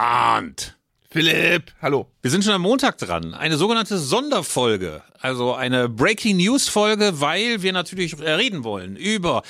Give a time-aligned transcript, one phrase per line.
[0.00, 0.78] Arndt.
[1.10, 2.08] Philipp, hallo.
[2.22, 3.32] Wir sind schon am Montag dran.
[3.32, 5.00] Eine sogenannte Sonderfolge.
[5.22, 9.42] Also eine Breaking News Folge, weil wir natürlich reden wollen über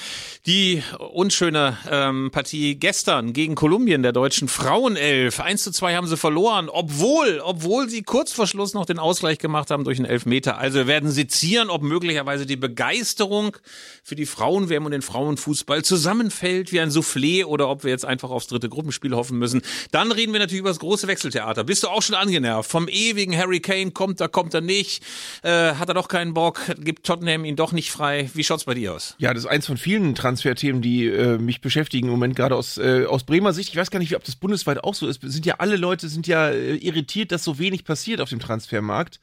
[0.46, 5.38] die unschöne ähm, Partie gestern gegen Kolumbien der deutschen Frauenelf.
[5.38, 9.38] 1 zu 2 haben sie verloren, obwohl, obwohl sie kurz vor Schluss noch den Ausgleich
[9.38, 10.58] gemacht haben durch einen Elfmeter.
[10.58, 13.56] Also wir werden sezieren, ob möglicherweise die Begeisterung
[14.02, 18.30] für die Frauenwärme und den Frauenfußball zusammenfällt wie ein Soufflé oder ob wir jetzt einfach
[18.30, 19.62] aufs dritte Gruppenspiel hoffen müssen.
[19.92, 21.62] Dann reden wir natürlich über das große Wechseltheater.
[21.62, 22.59] Bist du auch schon angenervt?
[22.62, 25.02] Vom ewigen Harry Kane kommt er, kommt er nicht?
[25.42, 26.60] Äh, hat er doch keinen Bock?
[26.78, 28.30] Gibt Tottenham ihn doch nicht frei?
[28.34, 29.14] Wie schaut's bei dir aus?
[29.19, 32.78] Ja, das ist eins von vielen Transferthemen, die äh, mich beschäftigen im Moment gerade aus,
[32.78, 33.70] äh, aus Bremer Sicht.
[33.70, 35.20] Ich weiß gar nicht, ob das bundesweit auch so ist.
[35.23, 39.20] Sind ja alle Leute sind ja äh, irritiert, dass so wenig passiert auf dem Transfermarkt.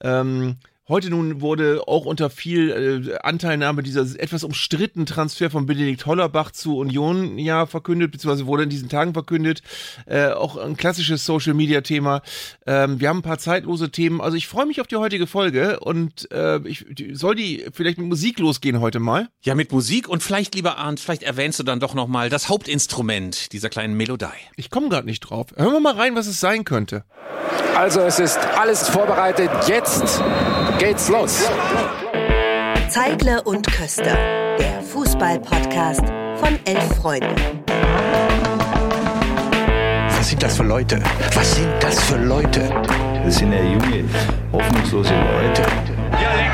[0.00, 0.56] Ähm,
[0.90, 6.50] Heute nun wurde auch unter viel äh, Anteilnahme dieser etwas umstrittenen Transfer von Benedikt Hollerbach
[6.50, 9.62] zu Union ja verkündet, beziehungsweise wurde in diesen Tagen verkündet.
[10.06, 12.22] Äh, auch ein klassisches Social Media Thema.
[12.66, 14.20] Ähm, wir haben ein paar zeitlose Themen.
[14.20, 18.08] Also ich freue mich auf die heutige Folge und äh, ich soll die vielleicht mit
[18.08, 19.28] Musik losgehen heute mal.
[19.42, 23.52] Ja, mit Musik und vielleicht, lieber Arndt, vielleicht erwähnst du dann doch nochmal das Hauptinstrument
[23.52, 24.26] dieser kleinen Melodie.
[24.56, 25.54] Ich komme gerade nicht drauf.
[25.54, 27.04] Hören wir mal rein, was es sein könnte.
[27.76, 29.50] Also es ist alles vorbereitet.
[29.66, 30.22] Jetzt
[30.78, 31.48] geht's los.
[32.88, 34.16] Zeigler und Köster,
[34.58, 36.02] der Fußball-Podcast
[36.36, 37.34] von elf Freunden.
[40.08, 41.00] Was sind das für Leute?
[41.34, 42.68] Was sind das für Leute?
[43.24, 44.04] Das sind ja junge,
[44.52, 45.62] hoffnungslose Leute.
[46.12, 46.49] Ja,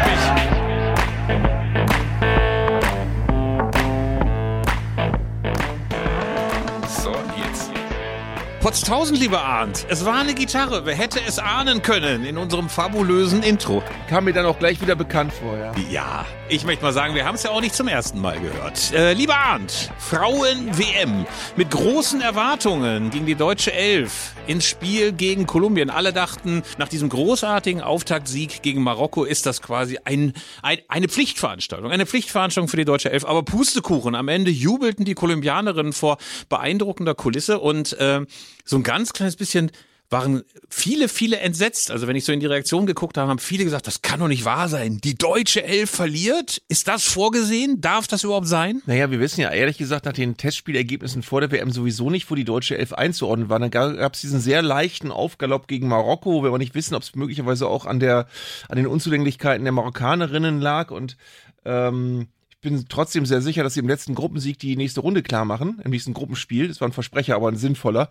[8.66, 9.86] Potztausend, lieber Arndt.
[9.88, 10.84] Es war eine Gitarre.
[10.86, 13.80] Wer hätte es ahnen können in unserem fabulösen Intro?
[14.08, 15.72] Kam mir dann auch gleich wieder bekannt vor, ja.
[15.88, 18.92] Ja, ich möchte mal sagen, wir haben es ja auch nicht zum ersten Mal gehört.
[18.92, 25.90] Äh, lieber Arndt, Frauen-WM mit großen Erwartungen gegen die deutsche Elf ins Spiel gegen Kolumbien.
[25.90, 31.90] Alle dachten, nach diesem großartigen Auftaktsieg gegen Marokko ist das quasi ein, ein, eine Pflichtveranstaltung.
[31.90, 33.24] Eine Pflichtveranstaltung für die deutsche Elf.
[33.24, 36.18] Aber Pustekuchen, am Ende jubelten die Kolumbianerinnen vor
[36.48, 38.20] beeindruckender Kulisse und äh,
[38.64, 39.72] so ein ganz kleines bisschen
[40.10, 41.90] waren viele, viele entsetzt.
[41.90, 44.28] Also wenn ich so in die Reaktion geguckt habe, haben viele gesagt, das kann doch
[44.28, 45.00] nicht wahr sein.
[45.02, 46.62] Die deutsche Elf verliert?
[46.68, 47.80] Ist das vorgesehen?
[47.80, 48.82] Darf das überhaupt sein?
[48.86, 52.34] Naja, wir wissen ja ehrlich gesagt nach den Testspielergebnissen vor der WM sowieso nicht, wo
[52.34, 53.58] die deutsche Elf einzuordnen war.
[53.58, 57.02] Dann gab es diesen sehr leichten Aufgalopp gegen Marokko, wo wir aber nicht wissen, ob
[57.02, 58.28] es möglicherweise auch an der
[58.68, 61.16] an den Unzulänglichkeiten der Marokkanerinnen lag und
[61.64, 62.28] ähm,
[62.66, 65.92] bin trotzdem sehr sicher, dass sie im letzten Gruppensieg die nächste Runde klar machen, im
[65.92, 66.66] nächsten Gruppenspiel.
[66.66, 68.08] Das war ein Versprecher, aber ein sinnvoller,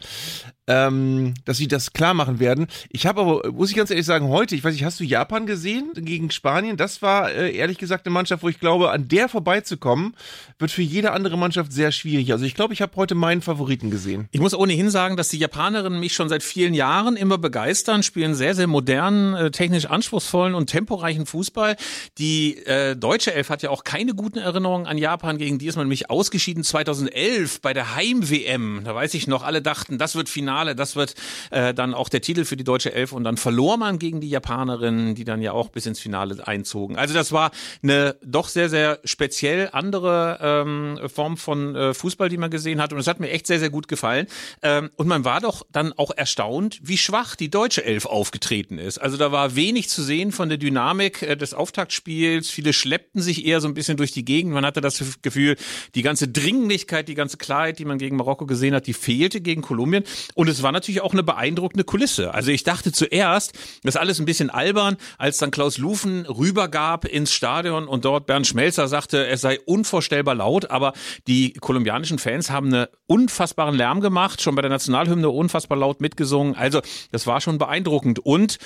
[0.67, 2.67] ähm, dass sie das klar machen werden.
[2.89, 5.45] Ich habe aber, muss ich ganz ehrlich sagen, heute, ich weiß nicht, hast du Japan
[5.45, 6.77] gesehen gegen Spanien?
[6.77, 10.15] Das war äh, ehrlich gesagt eine Mannschaft, wo ich glaube, an der vorbeizukommen,
[10.57, 12.31] wird für jede andere Mannschaft sehr schwierig.
[12.31, 14.29] Also ich glaube, ich habe heute meinen Favoriten gesehen.
[14.31, 18.35] Ich muss ohnehin sagen, dass die Japanerinnen mich schon seit vielen Jahren immer begeistern, spielen
[18.35, 21.75] sehr, sehr modernen, äh, technisch anspruchsvollen und temporeichen Fußball.
[22.17, 25.75] Die äh, deutsche Elf hat ja auch keine guten Erinnerungen an Japan, gegen die ist
[25.75, 28.81] man nämlich ausgeschieden 2011 bei der Heim-WM.
[28.85, 31.15] Da weiß ich noch, alle dachten, das wird Finale, das wird
[31.51, 34.29] äh, dann auch der Titel für die deutsche Elf und dann verlor man gegen die
[34.29, 36.95] Japanerinnen, die dann ja auch bis ins Finale einzogen.
[36.95, 37.51] Also das war
[37.83, 42.93] eine doch sehr, sehr speziell andere ähm, Form von äh, Fußball, die man gesehen hat
[42.93, 44.27] und es hat mir echt sehr, sehr gut gefallen.
[44.61, 48.99] Ähm, und man war doch dann auch erstaunt, wie schwach die deutsche Elf aufgetreten ist.
[48.99, 52.49] Also da war wenig zu sehen von der Dynamik äh, des Auftaktspiels.
[52.49, 54.53] Viele schleppten sich eher so ein bisschen durch die Gegend.
[54.53, 55.55] Man hatte das Gefühl,
[55.95, 59.61] die ganze Dringlichkeit, die ganze Klarheit, die man gegen Marokko gesehen hat, die fehlte gegen
[59.61, 60.03] Kolumbien.
[60.33, 62.33] Und es war natürlich auch eine beeindruckende Kulisse.
[62.33, 63.53] Also ich dachte zuerst,
[63.83, 68.47] das alles ein bisschen albern, als dann Klaus Lufen rübergab ins Stadion und dort Bernd
[68.47, 70.93] Schmelzer sagte, es sei unvorstellbar laut, aber
[71.27, 76.55] die kolumbianischen Fans haben einen unfassbaren Lärm gemacht, schon bei der Nationalhymne unfassbar laut mitgesungen.
[76.55, 76.81] Also
[77.11, 78.57] das war schon beeindruckend und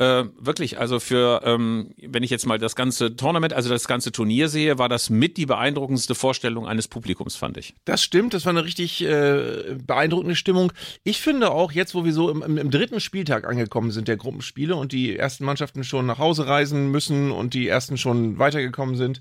[0.00, 4.12] äh, wirklich, also für, ähm, wenn ich jetzt mal das ganze Tournament, also das ganze
[4.12, 7.74] Turnier sehe, war das mit die beeindruckendste Vorstellung eines Publikums, fand ich.
[7.84, 10.72] Das stimmt, das war eine richtig äh, beeindruckende Stimmung.
[11.04, 14.74] Ich finde auch jetzt, wo wir so im, im, dritten Spieltag angekommen sind der Gruppenspiele
[14.74, 19.20] und die ersten Mannschaften schon nach Hause reisen müssen und die ersten schon weitergekommen sind,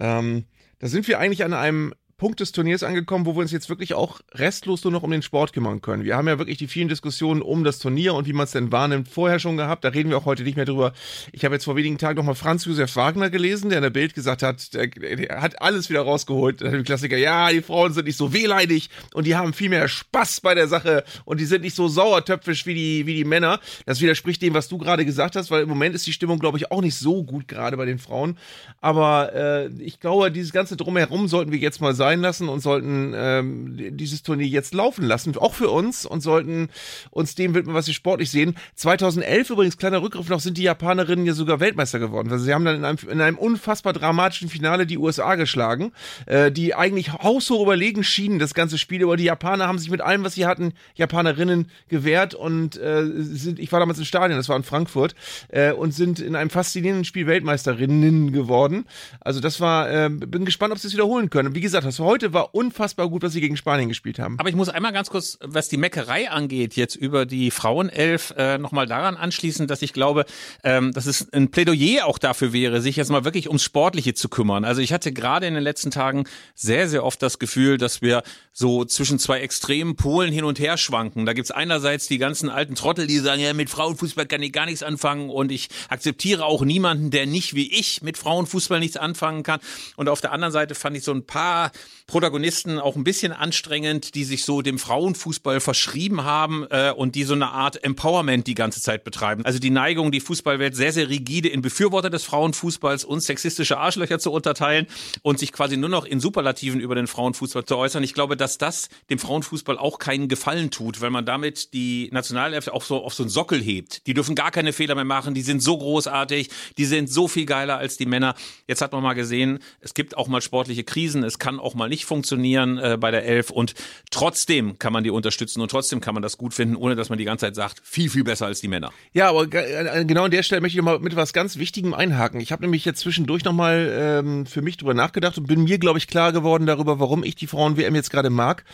[0.00, 0.46] ähm,
[0.80, 3.94] da sind wir eigentlich an einem Punkt des Turniers angekommen, wo wir uns jetzt wirklich
[3.94, 6.02] auch restlos nur noch um den Sport kümmern können.
[6.02, 8.72] Wir haben ja wirklich die vielen Diskussionen um das Turnier und wie man es denn
[8.72, 9.84] wahrnimmt vorher schon gehabt.
[9.84, 10.94] Da reden wir auch heute nicht mehr drüber.
[11.30, 14.14] Ich habe jetzt vor wenigen Tagen nochmal Franz Josef Wagner gelesen, der in der Bild
[14.14, 16.60] gesagt hat, der, der hat alles wieder rausgeholt.
[16.60, 20.40] Der Klassiker, ja, die Frauen sind nicht so wehleidig und die haben viel mehr Spaß
[20.40, 23.60] bei der Sache und die sind nicht so sauertöpfisch wie die, wie die Männer.
[23.86, 26.58] Das widerspricht dem, was du gerade gesagt hast, weil im Moment ist die Stimmung, glaube
[26.58, 28.38] ich, auch nicht so gut gerade bei den Frauen.
[28.80, 32.60] Aber äh, ich glaube, dieses ganze Drumherum sollten wir jetzt mal sagen sein lassen und
[32.60, 36.70] sollten ähm, dieses Turnier jetzt laufen lassen, auch für uns und sollten
[37.10, 38.56] uns dem widmen, was wir sportlich sehen.
[38.76, 42.32] 2011 übrigens, kleiner Rückgriff noch, sind die Japanerinnen ja sogar Weltmeister geworden.
[42.32, 45.92] Also sie haben dann in einem, in einem unfassbar dramatischen Finale die USA geschlagen,
[46.24, 50.00] äh, die eigentlich haushoch überlegen schienen, das ganze Spiel, aber die Japaner haben sich mit
[50.00, 54.48] allem, was sie hatten, Japanerinnen gewehrt und äh, sind, ich war damals im Stadion, das
[54.48, 55.14] war in Frankfurt,
[55.48, 58.86] äh, und sind in einem faszinierenden Spiel Weltmeisterinnen geworden.
[59.20, 61.54] Also das war, äh, bin gespannt, ob sie es wiederholen können.
[61.54, 64.36] Wie gesagt, heute war unfassbar gut, was sie gegen Spanien gespielt haben.
[64.38, 68.58] Aber ich muss einmal ganz kurz, was die Meckerei angeht, jetzt über die Frauenelf, äh,
[68.58, 70.24] nochmal daran anschließen, dass ich glaube,
[70.64, 74.28] ähm, dass es ein Plädoyer auch dafür wäre, sich jetzt mal wirklich ums Sportliche zu
[74.28, 74.64] kümmern.
[74.64, 76.24] Also ich hatte gerade in den letzten Tagen
[76.54, 78.22] sehr, sehr oft das Gefühl, dass wir
[78.52, 81.26] so zwischen zwei extremen Polen hin und her schwanken.
[81.26, 84.66] Da gibt's einerseits die ganzen alten Trottel, die sagen, ja, mit Frauenfußball kann ich gar
[84.66, 89.42] nichts anfangen und ich akzeptiere auch niemanden, der nicht wie ich mit Frauenfußball nichts anfangen
[89.42, 89.60] kann.
[89.96, 91.70] Und auf der anderen Seite fand ich so ein paar
[92.06, 97.24] Protagonisten auch ein bisschen anstrengend, die sich so dem Frauenfußball verschrieben haben äh, und die
[97.24, 99.44] so eine Art Empowerment die ganze Zeit betreiben.
[99.44, 104.18] Also die Neigung, die Fußballwelt sehr, sehr rigide in Befürworter des Frauenfußballs und sexistische Arschlöcher
[104.18, 104.86] zu unterteilen
[105.22, 108.02] und sich quasi nur noch in Superlativen über den Frauenfußball zu äußern.
[108.02, 112.68] Ich glaube, dass das dem Frauenfußball auch keinen Gefallen tut, weil man damit die Nationalelf
[112.68, 114.06] auch so auf so einen Sockel hebt.
[114.06, 116.48] Die dürfen gar keine Fehler mehr machen, die sind so großartig,
[116.78, 118.34] die sind so viel geiler als die Männer.
[118.66, 121.88] Jetzt hat man mal gesehen, es gibt auch mal sportliche Krisen, es kann auch mal
[121.88, 123.74] nicht funktionieren äh, bei der Elf und
[124.10, 127.18] trotzdem kann man die unterstützen und trotzdem kann man das gut finden, ohne dass man
[127.18, 128.92] die ganze Zeit sagt, viel, viel besser als die Männer.
[129.12, 132.40] Ja, aber genau an der Stelle möchte ich mal mit was ganz Wichtigem einhaken.
[132.40, 135.98] Ich habe nämlich jetzt zwischendurch nochmal ähm, für mich drüber nachgedacht und bin mir, glaube
[135.98, 138.64] ich, klar geworden darüber, warum ich die Frauen-WM jetzt gerade mag.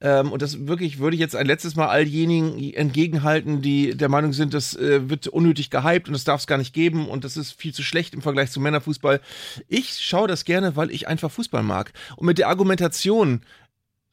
[0.00, 4.08] Ähm, und das wirklich würde ich jetzt ein letztes Mal all jenigen entgegenhalten, die der
[4.08, 7.24] Meinung sind, das äh, wird unnötig gehypt und das darf es gar nicht geben und
[7.24, 9.20] das ist viel zu schlecht im Vergleich zu Männerfußball.
[9.68, 11.92] Ich schaue das gerne, weil ich einfach Fußball mag.
[12.16, 13.42] Und mit der Argumentation,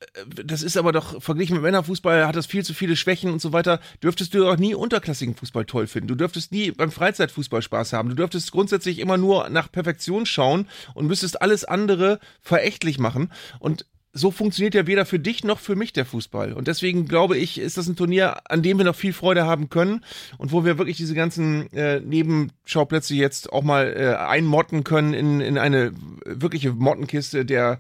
[0.01, 3.41] äh, das ist aber doch, verglichen mit Männerfußball hat das viel zu viele Schwächen und
[3.41, 6.09] so weiter, dürftest du auch nie unterklassigen Fußball toll finden.
[6.09, 8.09] Du dürftest nie beim Freizeitfußball Spaß haben.
[8.09, 13.31] Du dürftest grundsätzlich immer nur nach Perfektion schauen und müsstest alles andere verächtlich machen.
[13.59, 13.85] Und
[14.17, 16.53] so funktioniert ja weder für dich noch für mich der Fußball.
[16.53, 19.69] Und deswegen glaube ich, ist das ein Turnier, an dem wir noch viel Freude haben
[19.69, 20.03] können
[20.37, 25.41] und wo wir wirklich diese ganzen äh, Nebenschauplätze jetzt auch mal äh, einmotten können in,
[25.41, 25.93] in eine
[26.25, 27.79] wirkliche Mottenkiste der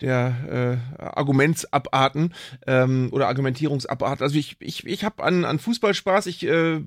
[0.00, 2.34] der äh, Argumentsabarten
[2.66, 4.22] ähm, oder Argumentierungsabarten.
[4.22, 6.26] Also ich, ich, ich habe an, an Fußball Spaß.
[6.26, 6.80] Ich äh,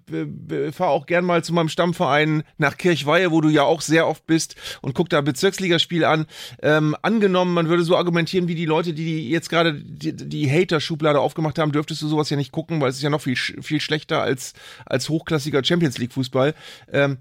[0.72, 4.26] fahre auch gern mal zu meinem Stammverein nach Kirchweihe, wo du ja auch sehr oft
[4.28, 6.26] bist und guck da Bezirksligaspiel an.
[6.62, 11.20] Ähm, angenommen, man würde so argumentieren wie die Leute, die jetzt gerade die, die Hater-Schublade
[11.20, 13.82] aufgemacht haben, dürftest du sowas ja nicht gucken, weil es ist ja noch viel, viel
[13.82, 14.54] schlechter als,
[14.86, 16.54] als hochklassiger Champions League Fußball.
[16.92, 17.18] Ähm,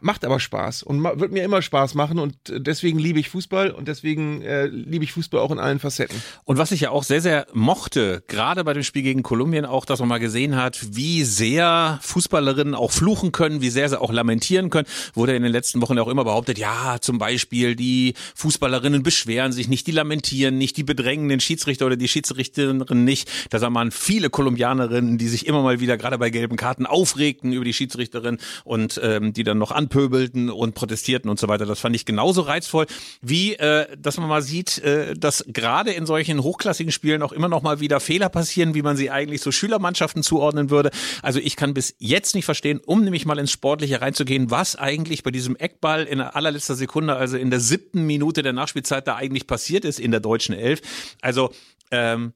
[0.00, 3.86] macht aber Spaß und wird mir immer Spaß machen und deswegen liebe ich Fußball und
[3.86, 6.20] deswegen äh, liebe ich Fußball auch in allen Facetten.
[6.44, 9.84] Und was ich ja auch sehr, sehr mochte, gerade bei dem Spiel gegen Kolumbien auch,
[9.84, 14.12] dass man mal gesehen hat, wie sehr Fußballerinnen auch fluchen können, wie sehr sie auch
[14.12, 19.02] lamentieren können, wurde in den letzten Wochen auch immer behauptet, ja, zum Beispiel die Fußballerinnen
[19.02, 23.30] beschweren sich nicht, die lamentieren nicht, die bedrängen den Schiedsrichter oder die Schiedsrichterin nicht.
[23.50, 27.52] Da sah man viele Kolumbianerinnen, die sich immer mal wieder gerade bei gelben Karten aufregten
[27.52, 31.66] über die Schiedsrichterin und ähm, die dann noch anpöbelten und protestierten und so weiter.
[31.66, 32.86] Das fand ich genauso reizvoll,
[33.20, 37.48] wie äh, dass man mal sieht, äh, dass gerade in solchen hochklassigen Spielen auch immer
[37.48, 40.90] noch mal wieder Fehler passieren, wie man sie eigentlich so Schülermannschaften zuordnen würde.
[41.22, 45.22] Also ich kann bis jetzt nicht verstehen, um nämlich mal ins Sportliche reinzugehen, was eigentlich
[45.22, 49.46] bei diesem Eckball in allerletzter Sekunde, also in der siebten Minute der Nachspielzeit da eigentlich
[49.46, 50.80] passiert ist in der deutschen Elf.
[51.20, 51.50] Also
[51.90, 52.32] ähm,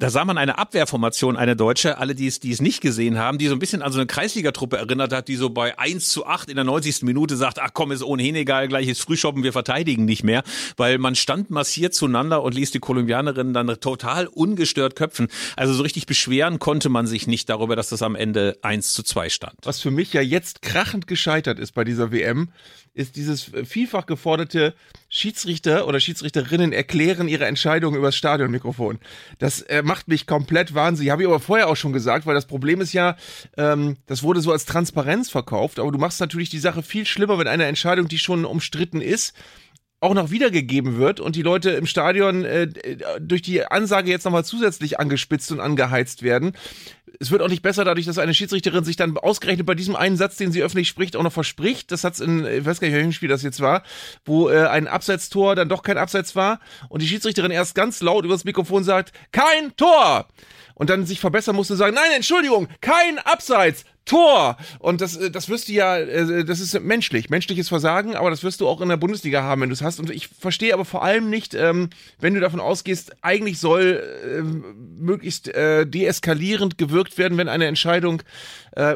[0.00, 3.36] da sah man eine Abwehrformation, eine deutsche, alle, die es, die es nicht gesehen haben,
[3.36, 6.24] die so ein bisschen an so eine Kreisligatruppe erinnert hat, die so bei 1 zu
[6.24, 7.02] 8 in der 90.
[7.02, 10.42] Minute sagt, ach komm, ist ohnehin egal, gleich ist Frühschoppen, wir verteidigen nicht mehr,
[10.78, 15.28] weil man stand massiert zueinander und ließ die Kolumbianerinnen dann total ungestört köpfen.
[15.54, 19.02] Also so richtig beschweren konnte man sich nicht darüber, dass das am Ende 1 zu
[19.02, 19.54] 2 stand.
[19.64, 22.48] Was für mich ja jetzt krachend gescheitert ist bei dieser WM,
[22.94, 24.74] ist dieses vielfach geforderte
[25.12, 29.00] Schiedsrichter oder Schiedsrichterinnen erklären ihre Entscheidung übers Stadionmikrofon.
[29.40, 31.10] Das äh, macht mich komplett wahnsinnig.
[31.10, 33.16] Habe ich aber vorher auch schon gesagt, weil das Problem ist ja,
[33.56, 37.38] ähm, das wurde so als Transparenz verkauft, aber du machst natürlich die Sache viel schlimmer,
[37.38, 39.34] wenn eine Entscheidung, die schon umstritten ist,
[40.00, 42.68] auch noch wiedergegeben wird und die Leute im Stadion äh,
[43.20, 46.52] durch die Ansage jetzt nochmal zusätzlich angespitzt und angeheizt werden.
[47.20, 50.16] es wird auch nicht besser dadurch, dass eine Schiedsrichterin sich dann ausgerechnet bei diesem einen
[50.16, 51.92] Satz, den sie öffentlich spricht, auch noch verspricht.
[51.92, 53.82] Das hat's in, ich weiß gar nicht, welchem Spiel das jetzt war,
[54.24, 58.24] wo äh, ein Abseitstor dann doch kein Abseits war und die Schiedsrichterin erst ganz laut
[58.24, 60.28] übers Mikrofon sagt, kein Tor!
[60.74, 64.56] Und dann sich verbessern musste, sagen, nein, Entschuldigung, kein Abseits, Tor!
[64.78, 68.42] Und das, äh, das wirst du ja, äh, das ist menschlich, menschliches Versagen, aber das
[68.42, 70.00] wirst du auch in der Bundesliga haben, wenn du es hast.
[70.00, 74.42] Und ich verstehe aber vor allem nicht, ähm, wenn du davon ausgehst, eigentlich soll äh,
[75.00, 78.22] möglichst deeskalierend gewirkt werden, wenn eine Entscheidung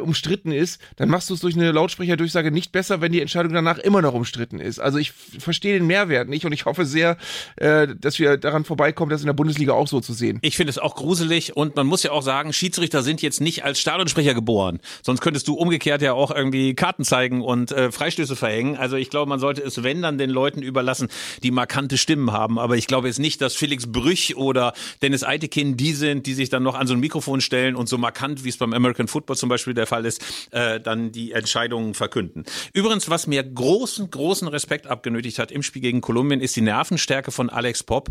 [0.02, 3.78] umstritten ist, dann machst du es durch eine Lautsprecherdurchsage nicht besser, wenn die Entscheidung danach
[3.78, 4.78] immer noch umstritten ist.
[4.78, 7.16] Also ich verstehe den Mehrwert nicht und ich hoffe sehr,
[7.56, 10.38] dass wir daran vorbeikommen, das in der Bundesliga auch so zu sehen.
[10.42, 13.64] Ich finde es auch gruselig und man muss ja auch sagen, Schiedsrichter sind jetzt nicht
[13.64, 14.78] als Stadionsprecher geboren.
[15.02, 18.76] Sonst könntest du umgekehrt ja auch irgendwie Karten zeigen und äh, Freistöße verhängen.
[18.76, 21.08] Also ich glaube, man sollte es, wenn dann, den Leuten überlassen,
[21.42, 22.58] die markante Stimmen haben.
[22.58, 24.72] Aber ich glaube jetzt nicht, dass Felix Brüch oder
[25.02, 27.98] Dennis Eitekin die sind, die sich dann noch an so ein Mikrofon stellen und so
[27.98, 31.94] markant, wie es beim American Football zum Beispiel der Fall ist, äh, dann die Entscheidungen
[31.94, 32.44] verkünden.
[32.72, 37.30] Übrigens, was mir großen, großen Respekt abgenötigt hat im Spiel gegen Kolumbien, ist die Nervenstärke
[37.30, 38.10] von Alex Popp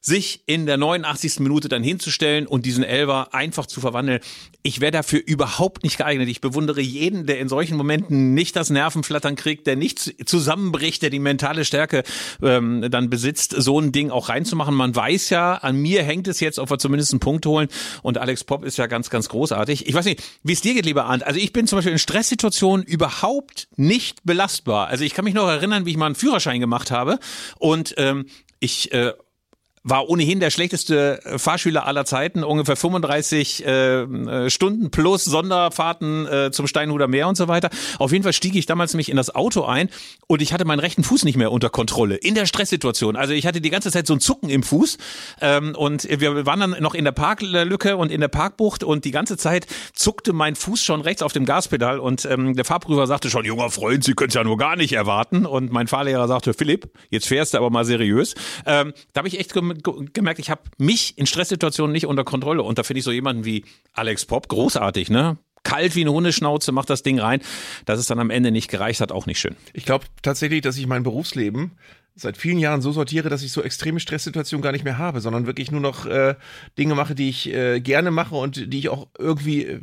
[0.00, 1.40] sich in der 89.
[1.40, 4.20] Minute dann hinzustellen und diesen Elver einfach zu verwandeln.
[4.62, 6.28] Ich wäre dafür überhaupt nicht geeignet.
[6.28, 11.10] Ich bewundere jeden, der in solchen Momenten nicht das Nervenflattern kriegt, der nicht zusammenbricht, der
[11.10, 12.04] die mentale Stärke
[12.42, 14.74] ähm, dann besitzt, so ein Ding auch reinzumachen.
[14.74, 17.68] Man weiß ja, an mir hängt es jetzt, ob wir zumindest einen Punkt holen.
[18.02, 19.86] Und Alex Pop ist ja ganz, ganz großartig.
[19.86, 21.24] Ich weiß nicht, wie es dir geht, lieber Arndt.
[21.24, 24.86] Also ich bin zum Beispiel in Stresssituationen überhaupt nicht belastbar.
[24.86, 27.18] Also ich kann mich noch erinnern, wie ich mal einen Führerschein gemacht habe
[27.58, 28.26] und ähm,
[28.60, 29.12] ich äh,
[29.88, 36.26] war ohnehin der schlechteste äh, Fahrschüler aller Zeiten, ungefähr 35 äh, äh, Stunden plus Sonderfahrten
[36.26, 37.70] äh, zum Steinhuder Meer und so weiter.
[37.98, 39.88] Auf jeden Fall stieg ich damals nämlich in das Auto ein
[40.26, 43.16] und ich hatte meinen rechten Fuß nicht mehr unter Kontrolle in der Stresssituation.
[43.16, 44.98] Also ich hatte die ganze Zeit so ein Zucken im Fuß
[45.40, 49.10] ähm, und wir waren dann noch in der Parklücke und in der Parkbucht und die
[49.10, 53.30] ganze Zeit zuckte mein Fuß schon rechts auf dem Gaspedal und ähm, der Fahrprüfer sagte
[53.30, 56.54] schon, junger Freund, Sie können es ja nur gar nicht erwarten und mein Fahrlehrer sagte,
[56.54, 58.34] Philipp, jetzt fährst du aber mal seriös.
[58.66, 62.62] Ähm, da habe ich echt gemerkt, ich habe mich in Stresssituationen nicht unter Kontrolle.
[62.62, 65.38] Und da finde ich so jemanden wie Alex Pop großartig, ne?
[65.64, 67.40] Kalt wie eine Hundeschnauze, macht das Ding rein.
[67.84, 69.56] Dass es dann am Ende nicht gereicht hat, auch nicht schön.
[69.72, 71.72] Ich glaube tatsächlich, dass ich mein Berufsleben
[72.20, 75.46] seit vielen Jahren so sortiere, dass ich so extreme Stresssituationen gar nicht mehr habe, sondern
[75.46, 76.34] wirklich nur noch äh,
[76.76, 79.80] Dinge mache, die ich äh, gerne mache und die ich auch irgendwie äh,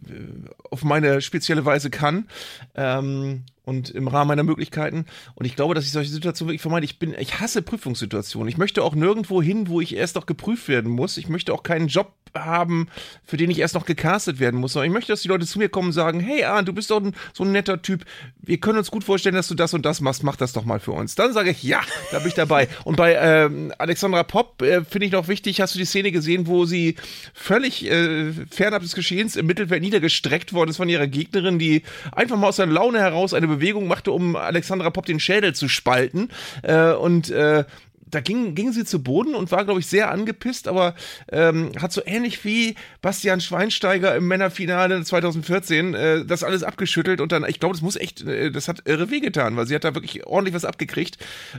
[0.69, 2.27] auf meine spezielle Weise kann.
[2.75, 5.05] Ähm, und im Rahmen meiner Möglichkeiten.
[5.35, 6.85] Und ich glaube, dass ich solche Situationen wirklich vermeide.
[6.85, 8.47] Ich bin, ich hasse Prüfungssituationen.
[8.47, 11.17] Ich möchte auch nirgendwo hin, wo ich erst noch geprüft werden muss.
[11.17, 12.87] Ich möchte auch keinen Job haben,
[13.23, 14.73] für den ich erst noch gecastet werden muss.
[14.73, 16.91] Sondern ich möchte, dass die Leute zu mir kommen und sagen, hey Arndt, du bist
[16.91, 18.05] doch ein, so ein netter Typ.
[18.37, 20.23] Wir können uns gut vorstellen, dass du das und das machst.
[20.23, 21.15] Mach das doch mal für uns.
[21.15, 21.81] Dann sage ich, ja,
[22.11, 22.67] da bin ich dabei.
[22.83, 26.47] Und bei ähm, Alexandra Popp äh, finde ich noch wichtig, hast du die Szene gesehen,
[26.47, 26.95] wo sie
[27.33, 32.37] völlig äh, fernab des Geschehens im Mittelfeld niedergestreckt worden ist von ihrer Gegnerin, die einfach
[32.37, 36.29] mal aus der Laune heraus eine Bewegung machte, um Alexandra Popp den Schädel zu spalten.
[36.63, 37.65] Äh, und äh,
[38.07, 40.95] da ging, ging sie zu Boden und war, glaube ich, sehr angepisst, aber
[41.31, 47.31] ähm, hat so ähnlich wie Bastian Schweinsteiger im Männerfinale 2014 äh, das alles abgeschüttelt und
[47.31, 49.95] dann, ich glaube, das muss echt, äh, das hat irre wehgetan, weil sie hat da
[49.95, 51.17] wirklich ordentlich was abgekriegt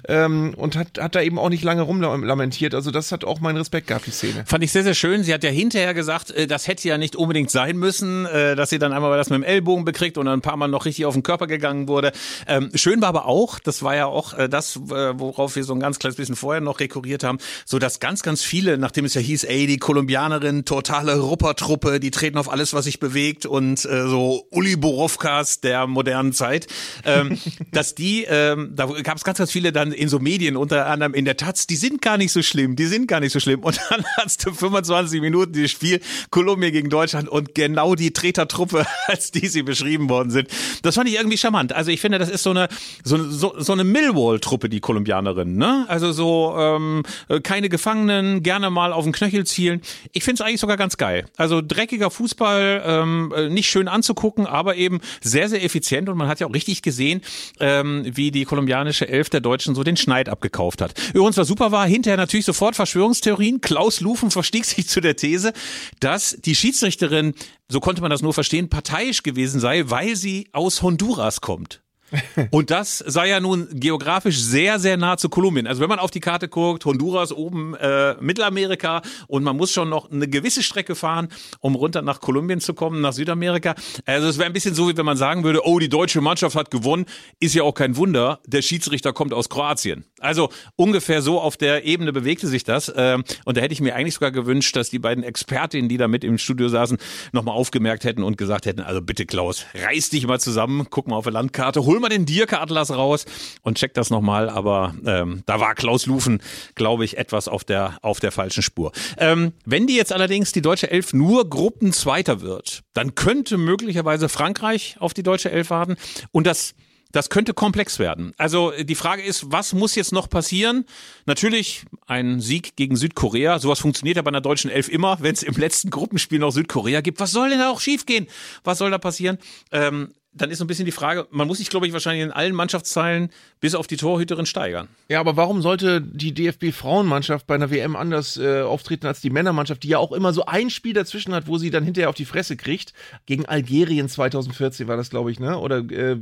[0.09, 2.75] ähm, und hat, hat da eben auch nicht lange rumlamentiert.
[2.75, 4.45] Also das hat auch meinen Respekt gehabt, die Szene.
[4.47, 5.25] Fand ich sehr, sehr schön.
[5.25, 8.71] Sie hat ja hinterher gesagt, äh, das hätte ja nicht unbedingt sein müssen, äh, dass
[8.71, 11.07] sie dann einmal das mit dem Ellbogen bekriegt und dann ein paar Mal noch richtig
[11.07, 12.12] auf den Körper gegangen wurde.
[12.47, 15.75] Ähm, schön war aber auch, das war ja auch äh, das, äh, worauf wir so
[15.75, 19.15] ein ganz kleines bisschen vorher noch rekurriert haben, so dass ganz, ganz viele, nachdem es
[19.15, 23.85] ja hieß, ey, die Kolumbianerin, totale Ruppertruppe, die treten auf alles, was sich bewegt und
[23.85, 26.69] äh, so Uli Borowkas der modernen Zeit,
[27.05, 27.37] ähm,
[27.73, 31.15] dass die, ähm, da gab es ganz, ganz viele dann in so Medien, unter anderem
[31.15, 33.65] in der Taz, die sind gar nicht so schlimm, die sind gar nicht so schlimm.
[33.65, 36.00] Und dann hast du 25 Minuten dieses Spiel
[36.31, 40.49] Kolumbien gegen Deutschland und genau die Tretertruppe, als die sie beschrieben worden sind.
[40.83, 41.73] Das fand ich irgendwie charmant.
[41.73, 42.69] Also ich finde, das ist so eine
[43.03, 45.87] so, so, so eine Millwall-Truppe, die Kolumbianerin, ne?
[45.88, 46.25] Also so
[46.56, 49.80] ähm, äh, keine Gefangenen, gerne mal auf den Knöchel zielen.
[50.12, 51.26] Ich finde es eigentlich sogar ganz geil.
[51.37, 56.28] Also dreckiger Fußball, ähm, äh, nicht schön anzugucken, aber eben sehr, sehr effizient und man
[56.28, 57.21] hat ja auch richtig gesehen,
[57.61, 60.95] ähm, wie die kolumbianische Elf der Deutschen so den Schneid abgekauft hat.
[61.14, 63.61] Übrigens, was super war, hinterher natürlich sofort Verschwörungstheorien.
[63.61, 65.52] Klaus Lufen verstieg sich zu der These,
[66.00, 67.35] dass die Schiedsrichterin,
[67.68, 71.83] so konnte man das nur verstehen, parteiisch gewesen sei, weil sie aus Honduras kommt.
[72.51, 75.67] Und das sei ja nun geografisch sehr, sehr nah zu Kolumbien.
[75.67, 79.89] Also wenn man auf die Karte guckt, Honduras oben äh, Mittelamerika und man muss schon
[79.89, 81.29] noch eine gewisse Strecke fahren,
[81.61, 83.75] um runter nach Kolumbien zu kommen, nach Südamerika.
[84.05, 86.57] Also es wäre ein bisschen so, wie wenn man sagen würde, oh, die deutsche Mannschaft
[86.57, 87.07] hat gewonnen.
[87.41, 90.05] Ist ja auch kein Wunder, der Schiedsrichter kommt aus Kroatien.
[90.21, 92.93] Also ungefähr so auf der Ebene bewegte sich das.
[92.97, 96.09] Ähm, und da hätte ich mir eigentlich sogar gewünscht, dass die beiden Expertinnen, die da
[96.09, 96.99] mit im Studio saßen,
[97.33, 101.17] nochmal aufgemerkt hätten und gesagt hätten, also bitte Klaus, reiß dich mal zusammen, guck mal
[101.17, 103.25] auf der Landkarte, hol mal den Dirke-Atlas raus
[103.63, 104.49] und check das nochmal.
[104.49, 106.43] Aber ähm, da war Klaus Lufen,
[106.75, 108.93] glaube ich, etwas auf der, auf der falschen Spur.
[109.19, 114.97] Ähm, wenn die jetzt allerdings die deutsche Elf nur Gruppenzweiter wird, dann könnte möglicherweise Frankreich
[115.01, 115.97] auf die deutsche Elf warten.
[116.33, 116.75] Und das
[117.13, 118.33] das könnte komplex werden.
[118.37, 120.85] Also die Frage ist, was muss jetzt noch passieren?
[121.25, 123.59] Natürlich ein Sieg gegen Südkorea.
[123.59, 127.01] Sowas funktioniert ja bei einer deutschen Elf immer, wenn es im letzten Gruppenspiel noch Südkorea
[127.01, 127.21] gibt.
[127.21, 128.27] Was soll denn da auch schiefgehen?
[128.65, 129.39] Was soll da passieren?
[129.73, 132.31] Ähm, dann ist so ein bisschen die Frage, man muss sich, glaube ich, wahrscheinlich in
[132.31, 134.88] allen Mannschaftsteilen bis auf die Torhüterin steigern.
[135.09, 139.83] Ja, aber warum sollte die DFB-Frauenmannschaft bei einer WM anders äh, auftreten als die Männermannschaft,
[139.83, 142.26] die ja auch immer so ein Spiel dazwischen hat, wo sie dann hinterher auf die
[142.26, 142.93] Fresse kriegt?
[143.25, 145.59] Gegen Algerien 2014 war das, glaube ich, ne?
[145.59, 146.16] Oder äh,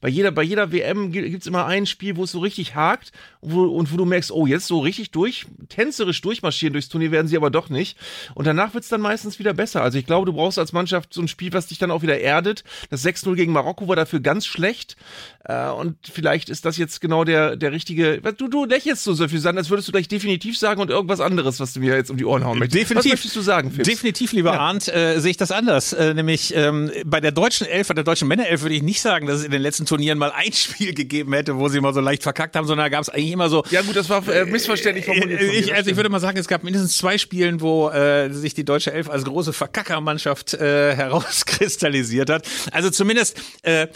[0.00, 3.12] bei, jeder, bei jeder WM gibt es immer ein Spiel, wo es so richtig hakt
[3.40, 7.26] wo, und wo du merkst, oh, jetzt so richtig durch, tänzerisch durchmarschieren durchs Turnier werden
[7.26, 7.98] sie aber doch nicht.
[8.34, 9.82] Und danach wird es dann meistens wieder besser.
[9.82, 12.20] Also ich glaube, du brauchst als Mannschaft so ein Spiel, was dich dann auch wieder
[12.20, 12.62] erdet.
[12.90, 14.96] Das 6-0 gegen Marokko war dafür ganz schlecht.
[15.44, 18.20] Äh, und vielleicht ist das jetzt genau der, der richtige.
[18.36, 21.20] Du, du lächelst so so viel sagen, als würdest du gleich definitiv sagen und irgendwas
[21.20, 22.80] anderes, was du mir jetzt um die Ohren hauen möchtest.
[22.80, 23.12] Definitiv.
[23.12, 23.88] Was möchtest du sagen, Fips?
[23.88, 24.60] Definitiv, lieber ja.
[24.60, 25.92] Arndt, äh, sehe ich das anders.
[25.92, 29.26] Äh, nämlich ähm, bei der deutschen Elf, bei der deutschen Männerelf würde ich nicht sagen,
[29.26, 32.00] dass es in den letzten Turnieren mal ein Spiel gegeben hätte, wo sie mal so
[32.00, 33.64] leicht verkackt haben, sondern da gab es eigentlich immer so.
[33.70, 35.40] Ja gut, das war äh, missverständlich formuliert.
[35.40, 38.54] Äh, ich, also ich würde mal sagen, es gab mindestens zwei Spielen, wo äh, sich
[38.54, 42.46] die deutsche Elf als große Verkackermannschaft äh, herauskristallisiert hat.
[42.72, 43.88] Also zumindest äh,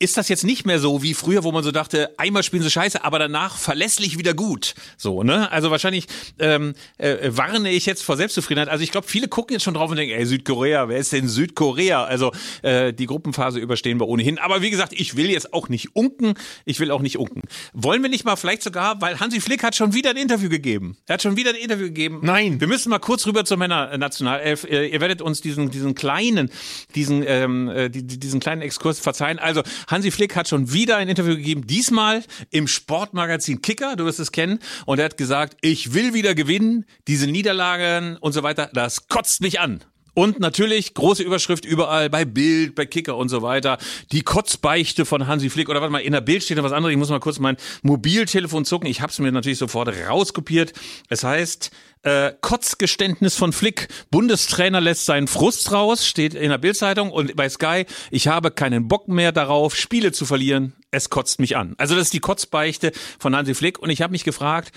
[0.00, 2.70] ist das jetzt nicht mehr so wie früher, wo man so dachte, einmal spielen sie
[2.70, 4.74] scheiße, aber danach verlässlich wieder gut.
[4.96, 5.50] So, ne?
[5.50, 6.06] Also wahrscheinlich
[6.38, 8.68] ähm, äh, warne ich jetzt vor Selbstzufriedenheit.
[8.68, 11.26] Also ich glaube, viele gucken jetzt schon drauf und denken, ey, Südkorea, wer ist denn
[11.26, 12.04] Südkorea?
[12.04, 12.30] Also
[12.62, 14.38] äh, die Gruppenphase überstehen wir ohnehin.
[14.38, 16.34] Aber wie gesagt, ich will jetzt auch nicht unken.
[16.64, 17.42] Ich will auch nicht unken.
[17.72, 20.96] Wollen wir nicht mal vielleicht sogar, weil Hansi Flick hat schon wieder ein Interview gegeben.
[21.06, 22.20] Er hat schon wieder ein Interview gegeben.
[22.22, 22.60] Nein.
[22.60, 24.62] Wir müssen mal kurz rüber zur Männernationalelf.
[24.62, 26.50] Äh, ihr werdet uns diesen, diesen kleinen,
[26.94, 29.40] diesen, ähm, äh, diesen kleinen Exkurs verzeihen.
[29.40, 34.20] Also Hansi Flick hat schon wieder ein Interview gegeben, diesmal im Sportmagazin Kicker, du wirst
[34.20, 38.70] es kennen, und er hat gesagt, ich will wieder gewinnen, diese Niederlagen und so weiter,
[38.74, 39.82] das kotzt mich an.
[40.18, 43.78] Und natürlich große Überschrift überall bei Bild, bei Kicker und so weiter.
[44.10, 45.68] Die Kotzbeichte von Hansi Flick.
[45.68, 46.90] Oder warte mal, in der Bild steht noch was anderes.
[46.90, 48.88] Ich muss mal kurz mein Mobiltelefon zucken.
[48.88, 50.72] Ich habe es mir natürlich sofort rauskopiert.
[51.08, 51.70] Es heißt,
[52.02, 53.86] äh, Kotzgeständnis von Flick.
[54.10, 58.88] Bundestrainer lässt seinen Frust raus, steht in der Bildzeitung und bei Sky, ich habe keinen
[58.88, 60.72] Bock mehr darauf, Spiele zu verlieren.
[60.90, 61.76] Es kotzt mich an.
[61.78, 62.90] Also das ist die Kotzbeichte
[63.20, 64.72] von Hansi Flick und ich habe mich gefragt,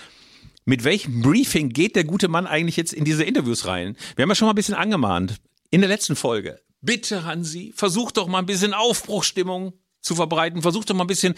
[0.64, 3.96] mit welchem Briefing geht der gute Mann eigentlich jetzt in diese Interviews rein?
[4.16, 5.36] Wir haben ja schon mal ein bisschen angemahnt.
[5.70, 6.60] In der letzten Folge.
[6.80, 9.72] Bitte, Hansi, versuch doch mal ein bisschen Aufbruchstimmung
[10.02, 10.62] zu verbreiten.
[10.62, 11.34] Versuch doch mal ein bisschen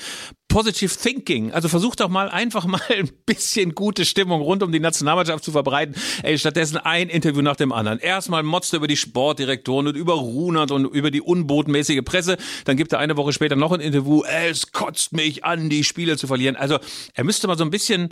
[0.48, 1.52] Positive Thinking.
[1.52, 5.52] Also versuch doch mal einfach mal ein bisschen gute Stimmung rund um die Nationalmannschaft zu
[5.52, 5.94] verbreiten.
[6.22, 7.98] Ey, stattdessen ein Interview nach dem anderen.
[7.98, 12.38] Erstmal motzt er über die Sportdirektoren und über Runert und über die unbotenmäßige Presse.
[12.64, 14.22] Dann gibt er eine Woche später noch ein Interview.
[14.24, 16.56] Es kotzt mich an, die Spiele zu verlieren.
[16.56, 16.78] Also
[17.12, 18.08] er müsste mal so ein bisschen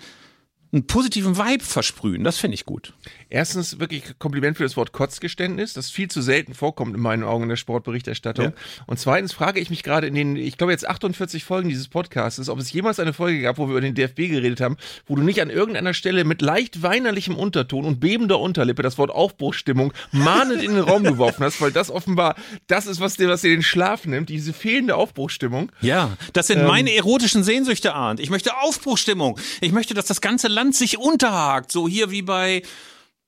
[0.72, 2.24] einen positiven Vibe versprühen.
[2.24, 2.94] Das finde ich gut.
[3.32, 7.44] Erstens wirklich Kompliment für das Wort Kotzgeständnis, das viel zu selten vorkommt in meinen Augen
[7.44, 8.46] in der Sportberichterstattung.
[8.46, 8.52] Ja.
[8.86, 12.48] Und zweitens frage ich mich gerade in den, ich glaube jetzt 48 Folgen dieses Podcasts,
[12.48, 15.22] ob es jemals eine Folge gab, wo wir über den DFB geredet haben, wo du
[15.22, 20.62] nicht an irgendeiner Stelle mit leicht weinerlichem Unterton und bebender Unterlippe das Wort Aufbruchstimmung mahnend
[20.62, 23.62] in den Raum geworfen hast, weil das offenbar das ist, was dir, was dir den
[23.62, 25.70] Schlaf nimmt, diese fehlende Aufbruchstimmung.
[25.80, 28.20] Ja, das sind ähm, meine erotischen Sehnsüchte, Arndt.
[28.20, 29.38] Ich möchte Aufbruchstimmung.
[29.60, 32.62] Ich möchte, dass das ganze Land Land sich unterhakt, so hier wie bei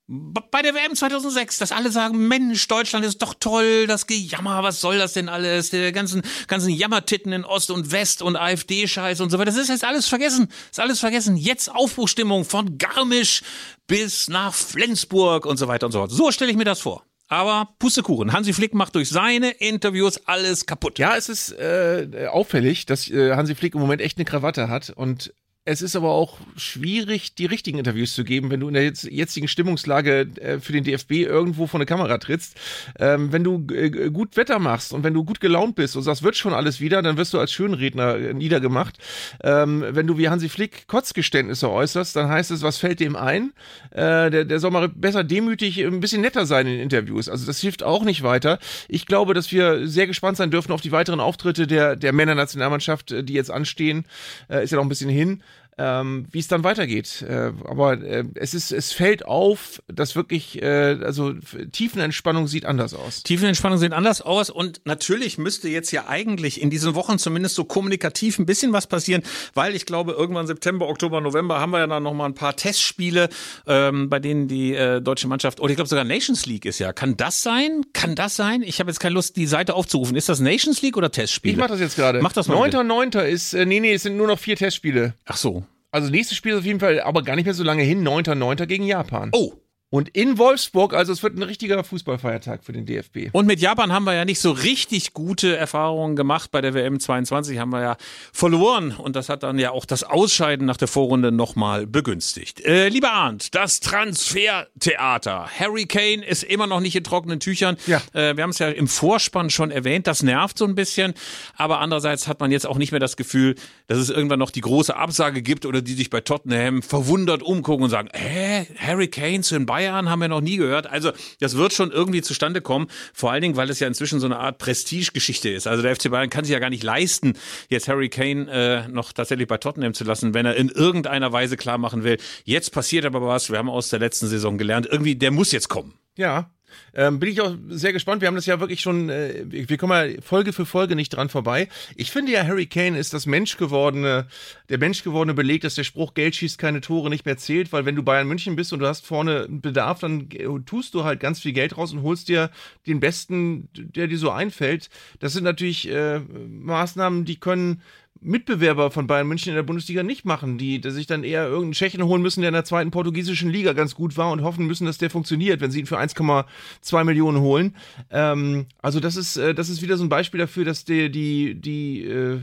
[0.07, 4.79] bei der WM 2006, dass alle sagen, Mensch, Deutschland ist doch toll, das Gejammer, was
[4.79, 5.71] soll das denn alles?
[5.71, 9.51] Der ganzen, ganzen Jammertitten in Ost und West und AfD-Scheiß und so weiter.
[9.51, 10.49] Das ist jetzt alles vergessen.
[10.69, 11.37] Ist alles vergessen.
[11.37, 13.41] Jetzt Aufbruchstimmung von Garmisch
[13.87, 16.11] bis nach Flensburg und so weiter und so fort.
[16.11, 17.03] So stelle ich mir das vor.
[17.27, 18.31] Aber Pustekuchen.
[18.31, 20.99] Hansi Flick macht durch seine Interviews alles kaputt.
[20.99, 24.91] Ja, es ist äh, auffällig, dass äh, Hansi Flick im Moment echt eine Krawatte hat
[24.91, 25.33] und
[25.67, 29.47] Es ist aber auch schwierig, die richtigen Interviews zu geben, wenn du in der jetzigen
[29.47, 32.55] Stimmungslage äh, für den DFB irgendwo vor eine Kamera trittst.
[32.99, 36.21] Ähm, wenn du äh, gut Wetter machst und wenn du gut gelaunt bist und sagst,
[36.21, 38.99] wird schon alles wieder, dann wirst du als Schönredner äh, niedergemacht.
[39.43, 43.51] Ähm, wenn du wie Hansi Flick Kotzgeständnisse äußerst, dann heißt es, was fällt dem ein?
[43.89, 47.27] Äh, der, der soll mal besser demütig, ein bisschen netter sein in Interviews.
[47.27, 48.59] Also das hilft auch nicht weiter.
[48.87, 53.15] Ich glaube, dass wir sehr gespannt sein dürfen auf die weiteren Auftritte der, der Männernationalmannschaft,
[53.27, 54.05] die jetzt anstehen.
[54.47, 55.41] Äh, ist ja noch ein bisschen hin
[55.77, 57.23] ähm, wie es dann weitergeht.
[57.27, 61.33] Äh, aber äh, es ist, es fällt auf, dass wirklich, äh, also
[61.71, 63.23] Tiefenentspannung sieht anders aus.
[63.23, 67.65] Tiefenentspannung sieht anders aus und natürlich müsste jetzt ja eigentlich in diesen Wochen zumindest so
[67.65, 71.87] kommunikativ ein bisschen was passieren, weil ich glaube, irgendwann September, Oktober, November haben wir ja
[71.87, 73.29] dann nochmal ein paar Testspiele,
[73.67, 76.93] ähm, bei denen die äh, deutsche Mannschaft, oder ich glaube sogar Nations League ist ja.
[76.93, 77.85] Kann das sein?
[77.91, 78.61] Kann das sein?
[78.61, 80.15] Ich habe jetzt keine Lust, die Seite aufzurufen.
[80.15, 81.53] Ist das Nations League oder Testspiele?
[81.53, 82.21] Ich mach das jetzt gerade.
[82.21, 82.55] Mach das mal.
[82.69, 83.21] 9.9.
[83.23, 85.13] ist, äh, nee, nee, es sind nur noch vier Testspiele.
[85.25, 85.64] Ach so.
[85.95, 88.65] Also nächstes Spiel auf jeden Fall aber gar nicht mehr so lange hin, 9.9.
[88.65, 89.29] gegen Japan.
[89.31, 89.53] Oh,
[89.95, 93.29] Und in Wolfsburg, also es wird ein richtiger Fußballfeiertag für den DFB.
[93.31, 96.51] Und mit Japan haben wir ja nicht so richtig gute Erfahrungen gemacht.
[96.51, 97.97] Bei der WM 22 haben wir ja
[98.33, 98.91] verloren.
[98.91, 102.59] Und das hat dann ja auch das Ausscheiden nach der Vorrunde nochmal begünstigt.
[102.65, 105.47] Äh, lieber Arndt, das Transfertheater.
[105.57, 107.77] Harry Kane ist immer noch nicht in trockenen Tüchern.
[107.87, 108.01] Ja.
[108.11, 110.07] Äh, wir haben es ja im Vorspann schon erwähnt.
[110.07, 111.13] Das nervt so ein bisschen.
[111.55, 113.55] Aber andererseits hat man jetzt auch nicht mehr das Gefühl,
[113.87, 117.85] dass es irgendwann noch die große Absage gibt oder die sich bei Tottenham verwundert umgucken
[117.85, 120.87] und sagen, hä, Harry Kane zu den Bayern haben wir noch nie gehört.
[120.87, 122.87] Also das wird schon irgendwie zustande kommen.
[123.13, 125.67] Vor allen Dingen, weil es ja inzwischen so eine Art Prestigegeschichte ist.
[125.67, 127.33] Also der FC Bayern kann sich ja gar nicht leisten,
[127.69, 131.57] jetzt Harry Kane äh, noch tatsächlich bei Tottenham zu lassen, wenn er in irgendeiner Weise
[131.57, 132.17] klar machen will.
[132.43, 133.49] Jetzt passiert aber was.
[133.49, 134.87] Wir haben aus der letzten Saison gelernt.
[134.89, 135.93] Irgendwie, der muss jetzt kommen.
[136.17, 136.49] Ja.
[136.93, 138.21] Ähm, bin ich auch sehr gespannt.
[138.21, 141.29] Wir haben das ja wirklich schon, äh, wir kommen ja Folge für Folge nicht dran
[141.29, 141.67] vorbei.
[141.95, 144.27] Ich finde ja, Harry Kane ist das menschgewordene,
[144.69, 147.95] der menschgewordene Beleg, dass der Spruch Geld schießt keine Tore nicht mehr zählt, weil wenn
[147.95, 150.29] du Bayern München bist und du hast vorne einen Bedarf, dann
[150.65, 152.49] tust du halt ganz viel Geld raus und holst dir
[152.87, 154.89] den besten, der dir so einfällt.
[155.19, 157.81] Das sind natürlich äh, Maßnahmen, die können
[158.25, 161.73] Mitbewerber von Bayern München in der Bundesliga nicht machen, die, die sich dann eher irgendeinen
[161.73, 164.85] Tschechen holen müssen, der in der zweiten portugiesischen Liga ganz gut war und hoffen müssen,
[164.85, 167.75] dass der funktioniert, wenn sie ihn für 1,2 Millionen holen.
[168.09, 171.55] Ähm, also das ist, äh, das ist wieder so ein Beispiel dafür, dass die, die,
[171.55, 172.39] die, äh,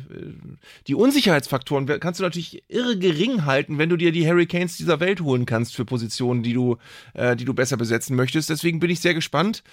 [0.87, 5.21] die Unsicherheitsfaktoren kannst du natürlich irre gering halten, wenn du dir die Hurricanes dieser Welt
[5.21, 6.77] holen kannst für Positionen, die du,
[7.15, 8.51] äh, die du besser besetzen möchtest.
[8.51, 9.65] Deswegen bin ich sehr gespannt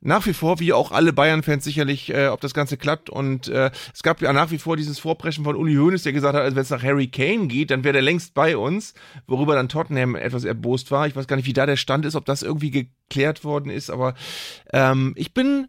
[0.00, 3.10] nach wie vor, wie auch alle Bayern-Fans sicherlich, äh, ob das Ganze klappt.
[3.10, 6.34] Und äh, es gab ja nach wie vor dieses Vorpreschen von Uli Hoeneß, der gesagt
[6.34, 8.94] hat, also wenn es nach Harry Kane geht, dann wäre der längst bei uns,
[9.26, 11.06] worüber dann Tottenham etwas erbost war.
[11.06, 13.90] Ich weiß gar nicht, wie da der Stand ist, ob das irgendwie geklärt worden ist,
[13.90, 14.14] aber
[14.72, 15.68] ähm, ich bin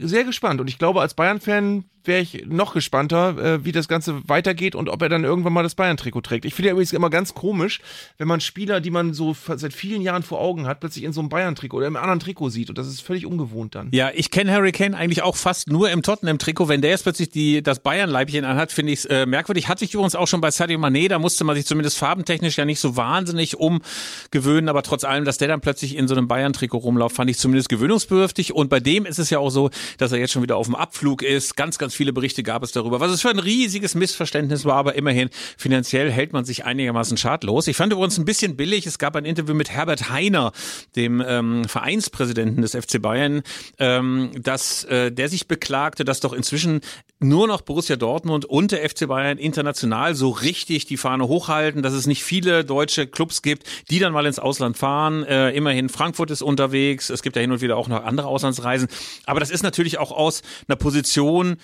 [0.00, 4.28] sehr gespannt und ich glaube, als Bayern-Fan wäre ich noch gespannter, äh, wie das Ganze
[4.28, 6.44] weitergeht und ob er dann irgendwann mal das Bayern-Trikot trägt.
[6.44, 7.80] Ich finde ja übrigens immer ganz komisch,
[8.16, 11.20] wenn man Spieler, die man so seit vielen Jahren vor Augen hat, plötzlich in so
[11.20, 13.90] einem Bayern-Trikot oder im anderen Trikot sieht und das ist völlig ungewohnt dann.
[13.92, 16.68] Ja, ich kenne Harry Kane eigentlich auch fast nur im Tottenham-Trikot.
[16.68, 19.68] Wenn der jetzt plötzlich die, das Bayern-Leibchen anhat, finde ich es äh, merkwürdig.
[19.68, 22.64] Hatte ich übrigens auch schon bei Sadio Mané, da musste man sich zumindest farbentechnisch ja
[22.64, 26.78] nicht so wahnsinnig umgewöhnen, aber trotz allem, dass der dann plötzlich in so einem Bayern-Trikot
[26.78, 30.18] rumläuft, fand ich zumindest gewöhnungsbedürftig und bei dem ist es ja auch so, dass er
[30.18, 31.56] jetzt schon wieder auf dem Abflug ist.
[31.56, 34.94] Ganz, ganz viele Berichte gab es darüber, was es für ein riesiges Missverständnis war, aber
[34.94, 37.66] immerhin finanziell hält man sich einigermaßen schadlos.
[37.66, 40.52] Ich fand übrigens ein bisschen billig, es gab ein Interview mit Herbert Heiner,
[40.94, 43.42] dem ähm, Vereinspräsidenten des FC Bayern,
[43.78, 46.80] ähm, dass äh, der sich beklagte, dass doch inzwischen
[47.18, 51.94] nur noch Borussia Dortmund und der FC Bayern international so richtig die Fahne hochhalten, dass
[51.94, 55.24] es nicht viele deutsche Clubs gibt, die dann mal ins Ausland fahren.
[55.24, 58.88] Äh, immerhin Frankfurt ist unterwegs, es gibt ja hin und wieder auch noch andere Auslandsreisen,
[59.26, 61.56] aber das ist natürlich auch aus einer Position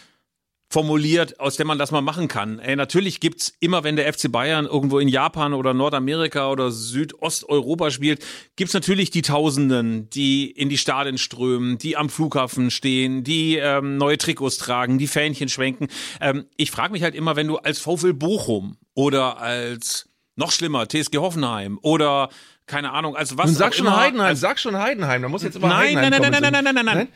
[0.74, 2.58] formuliert, aus der man das mal machen kann.
[2.58, 7.92] Ey, natürlich gibt's immer, wenn der FC Bayern irgendwo in Japan oder Nordamerika oder Südosteuropa
[7.92, 8.24] spielt,
[8.56, 13.98] gibt's natürlich die Tausenden, die in die Stadien strömen, die am Flughafen stehen, die ähm,
[13.98, 15.86] neue Trikots tragen, die Fähnchen schwenken.
[16.20, 20.88] Ähm, ich frage mich halt immer, wenn du als VfL Bochum oder als noch schlimmer
[20.88, 22.30] TSG Hoffenheim oder
[22.66, 25.56] keine Ahnung, also was Nun sag schon immer, Heidenheim, sag schon Heidenheim, da muss jetzt
[25.56, 26.96] immer Nein, Heidenheim nein, nein, nein, nein, nein, nein, nein, nein.
[26.96, 27.08] Nein?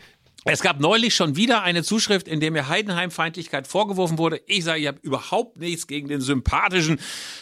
[0.51, 4.41] Es gab neulich schon wieder eine Zuschrift, in der mir Heidenheim-Feindlichkeit vorgeworfen wurde.
[4.47, 7.01] Ich sage, ich habe überhaupt nichts gegen den sympathischen,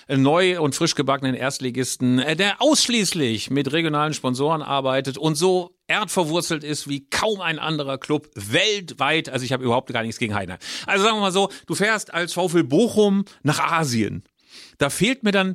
[0.08, 5.76] äh, neu und frisch gebackenen Erstligisten, äh, der ausschließlich mit regionalen Sponsoren arbeitet und so
[5.86, 9.28] erdverwurzelt ist wie kaum ein anderer Club weltweit.
[9.28, 10.58] Also ich habe überhaupt gar nichts gegen Heidenheim.
[10.86, 14.24] Also sagen wir mal so, du fährst als VfL Bochum nach Asien.
[14.78, 15.54] Da fehlt mir dann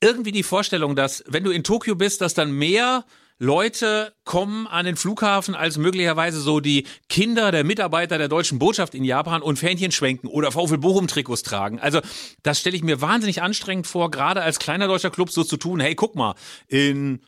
[0.00, 3.04] irgendwie die Vorstellung, dass wenn du in Tokio bist, dass dann mehr
[3.38, 8.94] Leute kommen an den Flughafen als möglicherweise so die Kinder der Mitarbeiter der deutschen Botschaft
[8.94, 11.80] in Japan und Fähnchen schwenken oder VfL Bochum Trikots tragen.
[11.80, 12.00] Also
[12.42, 15.80] das stelle ich mir wahnsinnig anstrengend vor, gerade als kleiner deutscher Club so zu tun.
[15.80, 16.34] Hey, guck mal,
[16.68, 17.20] in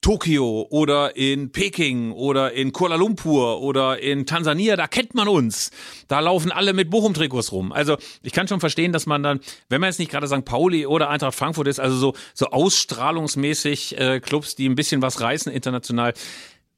[0.00, 5.70] Tokio oder in Peking oder in Kuala Lumpur oder in Tansania, da kennt man uns.
[6.08, 7.70] Da laufen alle mit Bochum-Trikots rum.
[7.70, 10.44] Also ich kann schon verstehen, dass man dann, wenn man jetzt nicht gerade St.
[10.44, 15.20] Pauli oder Eintracht Frankfurt ist, also so, so ausstrahlungsmäßig äh, Clubs, die ein bisschen was
[15.20, 16.14] reißen international,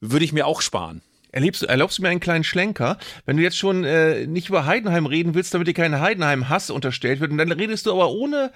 [0.00, 1.00] würde ich mir auch sparen.
[1.34, 2.98] Erlebst, erlaubst du mir einen kleinen Schlenker?
[3.24, 7.20] Wenn du jetzt schon äh, nicht über Heidenheim reden willst, damit dir kein Heidenheim-Hass unterstellt
[7.20, 8.52] wird, und dann redest du aber ohne,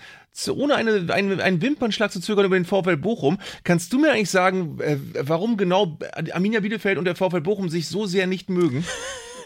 [0.50, 4.30] ohne eine, einen, einen Wimpernschlag zu zögern über den VfL Bochum, kannst du mir eigentlich
[4.30, 5.98] sagen, äh, warum genau
[6.32, 8.84] Arminia Bielefeld und der VfL Bochum sich so sehr nicht mögen?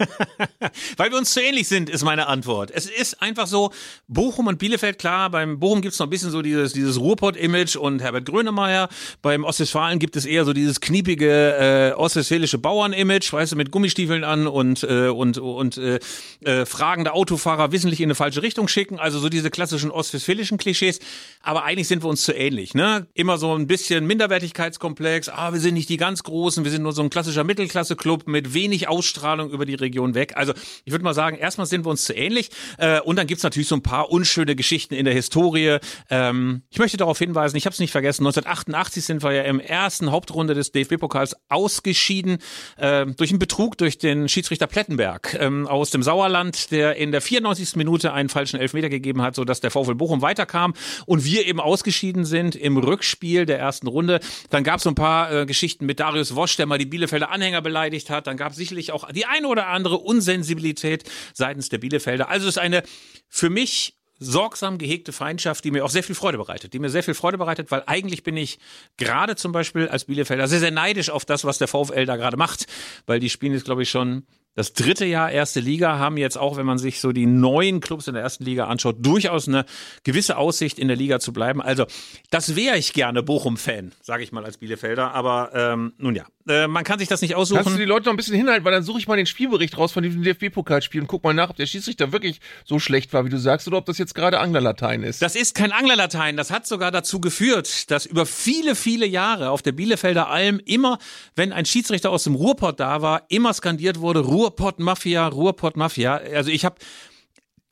[0.97, 2.71] Weil wir uns zu ähnlich sind, ist meine Antwort.
[2.71, 3.71] Es ist einfach so,
[4.09, 8.01] Bochum und Bielefeld, klar, beim Bochum gibt's noch ein bisschen so dieses, dieses Ruhrpott-Image und
[8.01, 8.89] Herbert Grönemeyer.
[9.23, 14.25] Beim Ostwestfalen gibt es eher so dieses kniepige äh, ostwestfälische Bauern-Image, weißt du, mit Gummistiefeln
[14.25, 15.99] an und, äh, und, und äh,
[16.43, 18.99] äh, fragende Autofahrer wissentlich in eine falsche Richtung schicken.
[18.99, 21.01] Also so diese klassischen ostwestfälischen Klischees.
[21.43, 22.75] Aber eigentlich sind wir uns zu ähnlich.
[22.75, 23.07] Ne?
[23.15, 25.29] Immer so ein bisschen Minderwertigkeitskomplex.
[25.29, 28.55] Ah, wir sind nicht die ganz Großen, wir sind nur so ein klassischer Mittelklasse-Club mit
[28.55, 30.33] wenig Ausstrahlung über die Region Region weg.
[30.37, 32.51] Also ich würde mal sagen, erstmal sind wir uns zu ähnlich.
[32.79, 35.79] Äh, und dann gibt's natürlich so ein paar unschöne Geschichten in der Historie.
[36.09, 39.61] Ähm, ich möchte darauf hinweisen, ich habe es nicht vergessen, 1988 sind wir ja im
[39.61, 42.39] ersten Hauptrunde des DFB-Pokals ausgeschieden
[42.77, 47.21] äh, durch einen Betrug durch den Schiedsrichter Plettenberg ähm, aus dem Sauerland, der in der
[47.21, 47.77] 94.
[47.77, 50.75] Minute einen falschen Elfmeter gegeben hat, sodass der VfL Bochum weiterkam
[51.07, 54.21] und wir eben ausgeschieden sind im Rückspiel der ersten Runde.
[54.51, 57.31] Dann gab es so ein paar äh, Geschichten mit Darius Wosch, der mal die Bielefelder
[57.31, 58.27] Anhänger beleidigt hat.
[58.27, 62.29] Dann gab es sicherlich auch die eine oder andere andere Unsensibilität seitens der Bielefelder.
[62.29, 62.83] Also es ist eine
[63.29, 67.03] für mich sorgsam gehegte Feindschaft, die mir auch sehr viel Freude bereitet, die mir sehr
[67.03, 68.59] viel Freude bereitet, weil eigentlich bin ich
[68.99, 72.37] gerade zum Beispiel als Bielefelder sehr, sehr neidisch auf das, was der VfL da gerade
[72.37, 72.67] macht,
[73.07, 76.57] weil die spielen jetzt, glaube ich, schon das dritte Jahr erste Liga haben jetzt auch,
[76.57, 79.65] wenn man sich so die neuen Clubs in der ersten Liga anschaut, durchaus eine
[80.03, 81.63] gewisse Aussicht in der Liga zu bleiben.
[81.63, 81.87] Also
[82.31, 85.15] das wäre ich gerne Bochum-Fan, sage ich mal als Bielefelder.
[85.15, 87.63] Aber ähm, nun ja, äh, man kann sich das nicht aussuchen.
[87.63, 89.79] Kannst du die Leute noch ein bisschen hinhalten, weil dann suche ich mal den Spielbericht
[89.79, 93.25] raus von diesem DFB-Pokalspiel und guck mal nach, ob der Schiedsrichter wirklich so schlecht war,
[93.25, 95.23] wie du sagst, oder ob das jetzt gerade Anglerlatein ist.
[95.23, 96.37] Das ist kein Anglerlatein.
[96.37, 100.99] Das hat sogar dazu geführt, dass über viele, viele Jahre auf der Bielefelder Alm immer,
[101.37, 106.17] wenn ein Schiedsrichter aus dem Ruhrpott da war, immer skandiert wurde, Ruhrpott-Mafia, Ruhrpott-Mafia.
[106.17, 106.77] Also ich habe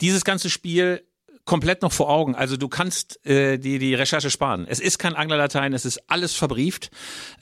[0.03, 1.08] dieses ganze Spiel
[1.49, 2.35] komplett noch vor Augen.
[2.35, 4.67] Also du kannst äh, die, die Recherche sparen.
[4.69, 6.91] Es ist kein Anglerlatein, es ist alles verbrieft.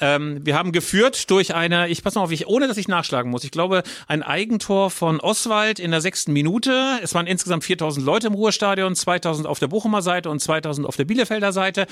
[0.00, 3.32] Ähm, wir haben geführt durch eine, ich pass mal auf, ich, ohne dass ich nachschlagen
[3.32, 7.00] muss, ich glaube, ein Eigentor von Oswald in der sechsten Minute.
[7.02, 10.94] Es waren insgesamt 4000 Leute im Ruhestadion, 2000 auf der Bochumer Seite und 2000 auf
[10.94, 11.88] der Bielefelder Seite.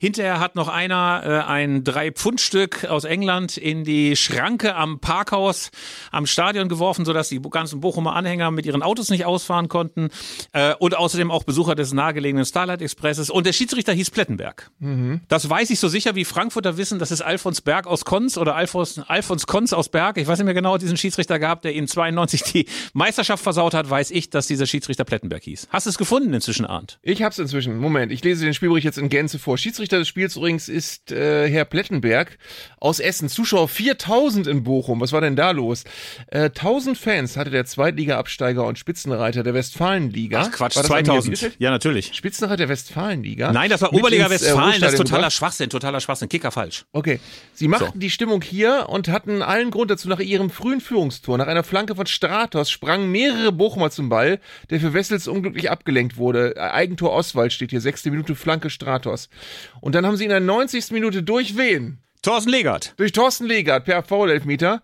[0.00, 5.70] Hinterher hat noch einer äh, ein Drei-Pfund-Stück aus England in die Schranke am Parkhaus
[6.12, 10.08] am Stadion geworfen, sodass die ganzen Bochumer Anhänger mit ihren Autos nicht ausfahren konnten.
[10.54, 14.70] Äh, und außerdem auch Besucher des nahegelegenen Starlight Expresses und der Schiedsrichter hieß Plettenberg.
[14.78, 15.22] Mhm.
[15.26, 18.54] Das weiß ich so sicher wie Frankfurter wissen, dass es Alfons Berg aus Konz oder
[18.54, 21.88] Alfons, Alfons Konz aus Berg, ich weiß nicht mehr genau, diesen Schiedsrichter gab, der ihnen
[21.88, 25.66] 92 die Meisterschaft versaut hat, weiß ich, dass dieser Schiedsrichter Plettenberg hieß.
[25.70, 27.00] Hast du es gefunden inzwischen, Arndt?
[27.02, 27.76] Ich hab's inzwischen.
[27.78, 29.58] Moment, ich lese den Spielbericht jetzt in Gänze vor.
[29.58, 32.38] Schiedsrichter des Spiels übrigens ist äh, Herr Plettenberg
[32.78, 33.28] aus Essen.
[33.28, 35.00] Zuschauer 4000 in Bochum.
[35.00, 35.82] Was war denn da los?
[36.28, 40.42] Äh, 1000 Fans hatte der Zweitliga-Absteiger und Spitzenreiter der Westfalenliga.
[40.42, 41.47] Ach Quatsch, 2000.
[41.58, 42.12] Ja, natürlich.
[42.14, 43.52] Spitzenreiter der Westfalenliga.
[43.52, 45.32] Nein, das war Oberliga ins, äh, Westfalen, äh, das ist totaler gebracht.
[45.32, 46.84] Schwachsinn, totaler Schwachsinn, Kicker falsch.
[46.92, 47.20] Okay.
[47.54, 47.98] Sie machten so.
[47.98, 51.38] die Stimmung hier und hatten allen Grund dazu nach ihrem frühen Führungstor.
[51.38, 56.16] Nach einer Flanke von Stratos sprangen mehrere Bochumer zum Ball, der für Wessels unglücklich abgelenkt
[56.16, 56.56] wurde.
[56.56, 59.28] Eigentor Oswald steht hier, sechste Minute Flanke Stratos.
[59.80, 60.90] Und dann haben sie in der 90.
[60.90, 61.98] Minute durch wen?
[62.22, 62.94] Thorsten Legert.
[62.96, 64.82] Durch Thorsten Legert per Foul-Elfmeter.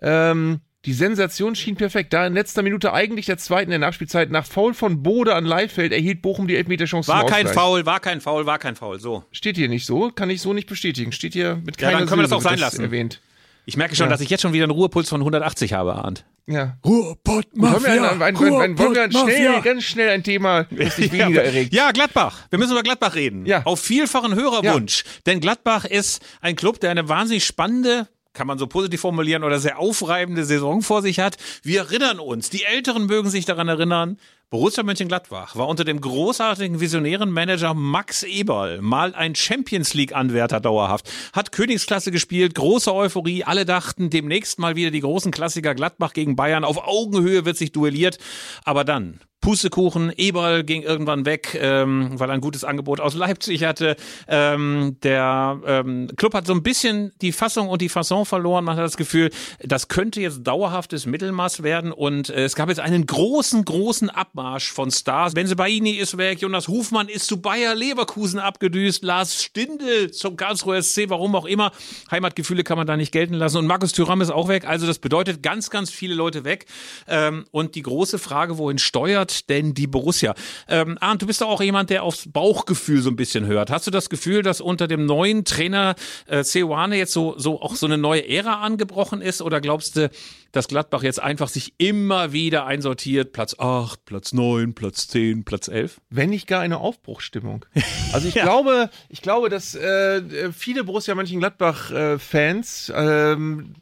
[0.00, 2.12] Ähm, die Sensation schien perfekt.
[2.12, 5.92] Da in letzter Minute eigentlich der zweiten der Nachspielzeit nach Foul von Bode an Leifeld
[5.92, 9.00] erhielt Bochum die Elfmeterchance War kein Foul, war kein Foul, war kein Foul.
[9.00, 9.24] So.
[9.32, 11.10] Steht hier nicht so, kann ich so nicht bestätigen.
[11.10, 12.82] Steht hier mit keiner ja, dann können wir das auch sein lassen.
[12.82, 13.20] erwähnt.
[13.64, 14.10] Ich merke schon, ja.
[14.10, 16.24] dass ich jetzt schon wieder einen Ruhepuls von 180 habe, Arndt.
[16.46, 16.76] Ja.
[16.84, 17.72] Ruhrpott Mafia.
[17.72, 18.38] Wollen wir, ein, ein, ein,
[18.78, 21.74] wollen wir ein schnell, ganz schnell ein Thema, das dich weniger erregt?
[21.74, 22.46] Ja, Gladbach.
[22.50, 23.44] Wir müssen über Gladbach reden.
[23.44, 23.62] Ja.
[23.64, 25.02] Auf vielfachen Hörerwunsch.
[25.04, 25.10] Ja.
[25.26, 29.58] Denn Gladbach ist ein Club, der eine wahnsinnig spannende kann man so positiv formulieren, oder
[29.58, 31.36] sehr aufreibende Saison vor sich hat.
[31.62, 34.18] Wir erinnern uns, die Älteren mögen sich daran erinnern,
[34.48, 40.60] Borussia Mönchengladbach war unter dem großartigen visionären Manager Max Eberl mal ein Champions League Anwärter
[40.60, 46.12] dauerhaft, hat Königsklasse gespielt, große Euphorie, alle dachten demnächst mal wieder die großen Klassiker Gladbach
[46.12, 48.18] gegen Bayern, auf Augenhöhe wird sich duelliert,
[48.64, 53.64] aber dann Pustekuchen, Eberl ging irgendwann weg, ähm, weil er ein gutes Angebot aus Leipzig
[53.64, 53.96] hatte.
[54.26, 58.64] Ähm, der ähm, Club hat so ein bisschen die Fassung und die Fasson verloren.
[58.64, 59.30] Man hat das Gefühl,
[59.62, 64.72] das könnte jetzt dauerhaftes Mittelmaß werden und äh, es gab jetzt einen großen, großen Abmarsch
[64.72, 65.34] von Stars.
[65.34, 71.08] Benzebaini ist weg, Jonas Hufmann ist zu Bayer Leverkusen abgedüst, Lars Stindl zum Karlsruher SC,
[71.08, 71.70] warum auch immer.
[72.10, 74.66] Heimatgefühle kann man da nicht gelten lassen und Markus Thüram ist auch weg.
[74.66, 76.66] Also das bedeutet ganz, ganz viele Leute weg.
[77.06, 80.34] Ähm, und die große Frage, wohin steuert denn die Borussia?
[80.68, 83.70] Ähm, Arndt, du bist doch auch jemand, der aufs Bauchgefühl so ein bisschen hört.
[83.70, 85.94] Hast du das Gefühl, dass unter dem neuen Trainer
[86.26, 89.42] äh, Ceoane jetzt so, so auch so eine neue Ära angebrochen ist?
[89.42, 90.10] Oder glaubst du,
[90.56, 95.68] dass Gladbach jetzt einfach sich immer wieder einsortiert, Platz 8, Platz 9, Platz 10, Platz
[95.68, 96.00] 11?
[96.08, 97.64] Wenn nicht gar eine Aufbruchstimmung.
[98.12, 98.44] Also ich ja.
[98.44, 103.74] glaube, ich glaube, dass äh, viele Borussia Mönchengladbach-Fans äh, ähm,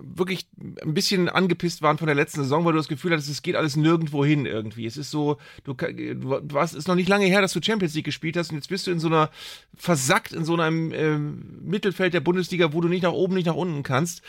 [0.00, 0.46] wirklich
[0.82, 3.54] ein bisschen angepisst waren von der letzten Saison, weil du das Gefühl hattest, es geht
[3.54, 4.86] alles nirgendwo hin irgendwie.
[4.86, 7.94] Es ist so, du, du warst, es ist noch nicht lange her, dass du Champions
[7.94, 9.30] League gespielt hast und jetzt bist du in so einer
[9.76, 13.54] versackt in so einem äh, Mittelfeld der Bundesliga, wo du nicht nach oben, nicht nach
[13.54, 14.22] unten kannst.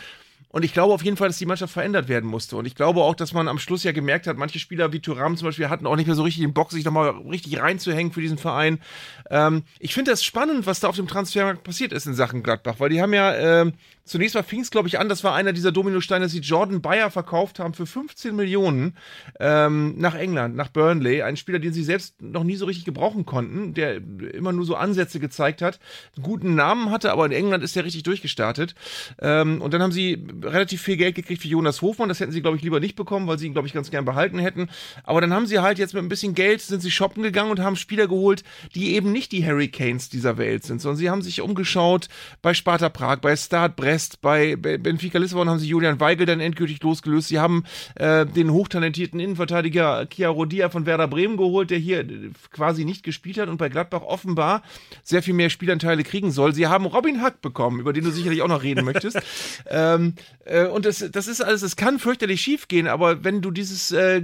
[0.52, 2.56] Und ich glaube auf jeden Fall, dass die Mannschaft verändert werden musste.
[2.56, 5.38] Und ich glaube auch, dass man am Schluss ja gemerkt hat, manche Spieler wie Thuram
[5.38, 8.22] zum Beispiel hatten auch nicht mehr so richtig den Bock, sich nochmal richtig reinzuhängen für
[8.22, 8.80] diesen Verein.
[9.30, 12.76] Ähm, ich finde das spannend, was da auf dem Transfermarkt passiert ist in Sachen Gladbach,
[12.80, 13.72] weil die haben ja, äh,
[14.10, 16.82] zunächst mal fing es, glaube ich, an, das war einer dieser Dominosteine, dass sie Jordan
[16.82, 18.98] Bayer verkauft haben für 15 Millionen
[19.40, 21.22] ähm, nach England, nach Burnley.
[21.22, 23.98] Ein Spieler, den sie selbst noch nie so richtig gebrauchen konnten, der
[24.34, 25.80] immer nur so Ansätze gezeigt hat,
[26.16, 28.74] einen guten Namen hatte, aber in England ist der richtig durchgestartet.
[29.22, 32.10] Ähm, und dann haben sie relativ viel Geld gekriegt für Jonas Hofmann.
[32.10, 34.06] Das hätten sie, glaube ich, lieber nicht bekommen, weil sie ihn, glaube ich, ganz gern
[34.06, 34.70] behalten hätten.
[35.04, 37.60] Aber dann haben sie halt jetzt mit ein bisschen Geld, sind sie shoppen gegangen und
[37.60, 38.44] haben Spieler geholt,
[38.74, 42.10] die eben nicht die Hurricanes dieser Welt sind, sondern sie haben sich umgeschaut
[42.42, 46.82] bei Sparta Prag, bei Start Brest, bei Benfica Lissabon haben sie Julian Weigel dann endgültig
[46.82, 47.30] losgelöst.
[47.30, 47.64] Sie haben
[47.96, 52.06] äh, den hochtalentierten Innenverteidiger Kia Rodia von Werder Bremen geholt, der hier
[52.52, 54.64] quasi nicht gespielt hat und bei Gladbach offenbar
[55.04, 56.54] sehr viel mehr Spielanteile kriegen soll.
[56.54, 59.20] Sie haben Robin Hack bekommen, über den du sicherlich auch noch reden möchtest.
[59.70, 60.14] ähm,
[60.46, 63.92] äh, und das, das ist alles, es kann fürchterlich schief gehen, aber wenn du dieses
[63.92, 64.22] äh,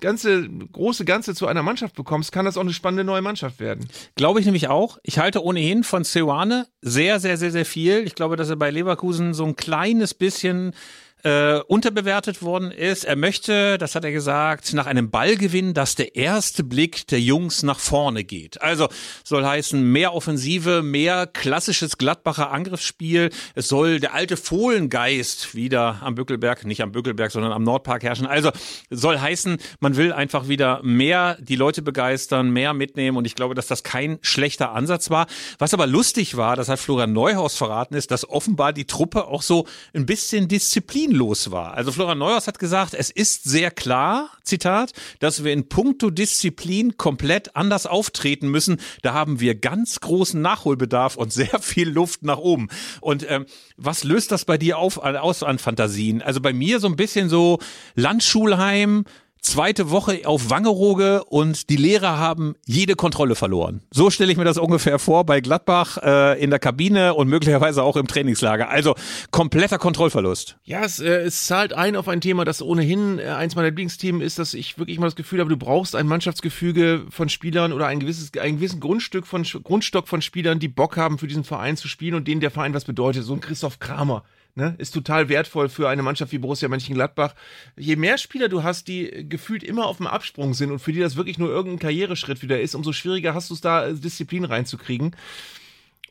[0.00, 3.88] ganze, große Ganze zu einer Mannschaft bekommst, kann das auch eine spannende neue Mannschaft werden.
[4.16, 4.98] Glaube ich nämlich auch.
[5.02, 7.98] Ich halte ohnehin von Ceoane sehr, sehr, sehr, sehr viel.
[8.06, 8.99] Ich glaube, dass er bei Leverkusen
[9.34, 10.72] so ein kleines bisschen
[11.22, 13.04] äh, unterbewertet worden ist.
[13.04, 17.62] Er möchte, das hat er gesagt, nach einem Ballgewinn, dass der erste Blick der Jungs
[17.62, 18.60] nach vorne geht.
[18.62, 18.88] Also
[19.24, 23.30] soll heißen mehr Offensive, mehr klassisches Gladbacher Angriffsspiel.
[23.54, 28.26] Es soll der alte Fohlengeist wieder am Bückelberg, nicht am Bückelberg, sondern am Nordpark herrschen.
[28.26, 28.50] Also
[28.90, 33.54] soll heißen, man will einfach wieder mehr die Leute begeistern, mehr mitnehmen und ich glaube,
[33.54, 35.26] dass das kein schlechter Ansatz war.
[35.58, 39.42] Was aber lustig war, das hat Florian Neuhaus verraten, ist, dass offenbar die Truppe auch
[39.42, 41.74] so ein bisschen Disziplin disziplinlos war.
[41.74, 46.96] Also Florian Neuhaus hat gesagt, es ist sehr klar, Zitat, dass wir in puncto Disziplin
[46.96, 48.80] komplett anders auftreten müssen.
[49.02, 52.68] Da haben wir ganz großen Nachholbedarf und sehr viel Luft nach oben.
[53.00, 53.46] Und ähm,
[53.76, 56.22] was löst das bei dir auf, aus an Fantasien?
[56.22, 57.58] Also bei mir so ein bisschen so
[57.94, 59.04] Landschulheim,
[59.40, 63.82] zweite Woche auf Wangerooge und die Lehrer haben jede Kontrolle verloren.
[63.90, 67.82] So stelle ich mir das ungefähr vor bei Gladbach äh, in der Kabine und möglicherweise
[67.82, 68.68] auch im Trainingslager.
[68.68, 68.94] Also
[69.30, 70.56] kompletter Kontrollverlust.
[70.64, 74.20] Ja, es, äh, es zahlt ein auf ein Thema, das ohnehin äh, eins meiner Lieblingsthemen
[74.20, 77.86] ist, dass ich wirklich mal das Gefühl habe, du brauchst ein Mannschaftsgefüge von Spielern oder
[77.86, 81.76] ein gewisses, ein gewissen Grundstück von Grundstock von Spielern, die Bock haben, für diesen Verein
[81.76, 83.24] zu spielen und denen der Verein was bedeutet.
[83.24, 84.24] So ein Christoph Kramer
[84.56, 87.34] Ne, ist total wertvoll für eine Mannschaft wie Borussia Mönchengladbach.
[87.76, 90.98] Je mehr Spieler du hast, die gefühlt immer auf dem Absprung sind und für die
[90.98, 95.14] das wirklich nur irgendein Karriereschritt wieder ist, umso schwieriger hast du es da, Disziplin reinzukriegen.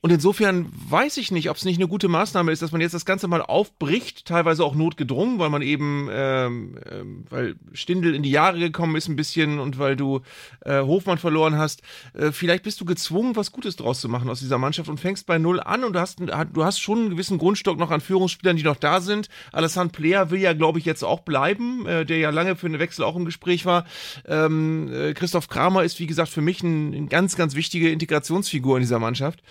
[0.01, 2.93] Und insofern weiß ich nicht, ob es nicht eine gute Maßnahme ist, dass man jetzt
[2.93, 8.23] das Ganze mal aufbricht, teilweise auch notgedrungen, weil man eben, ähm, äh, weil Stindel in
[8.23, 10.21] die Jahre gekommen ist ein bisschen und weil du
[10.61, 11.81] äh, Hofmann verloren hast.
[12.13, 15.25] Äh, vielleicht bist du gezwungen, was Gutes draus zu machen aus dieser Mannschaft und fängst
[15.25, 18.55] bei Null an und du hast, du hast schon einen gewissen Grundstock noch an Führungsspielern,
[18.55, 19.27] die noch da sind.
[19.51, 22.79] Alessandro Player will ja, glaube ich, jetzt auch bleiben, äh, der ja lange für einen
[22.79, 23.85] Wechsel auch im Gespräch war.
[24.25, 28.77] Ähm, äh, Christoph Kramer ist, wie gesagt, für mich ein, eine ganz, ganz wichtige Integrationsfigur
[28.77, 29.41] in dieser Mannschaft.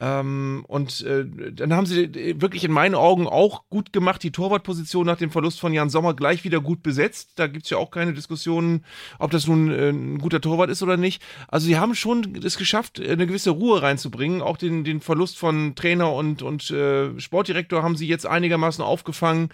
[0.00, 5.04] Ähm, und äh, dann haben sie wirklich in meinen Augen auch gut gemacht, die Torwartposition
[5.04, 7.32] nach dem Verlust von Jan Sommer gleich wieder gut besetzt.
[7.36, 8.84] Da gibt's ja auch keine Diskussionen,
[9.18, 11.22] ob das nun äh, ein guter Torwart ist oder nicht.
[11.48, 14.40] Also sie haben schon es geschafft, eine gewisse Ruhe reinzubringen.
[14.40, 19.50] Auch den, den Verlust von Trainer und, und äh, Sportdirektor haben sie jetzt einigermaßen aufgefangen.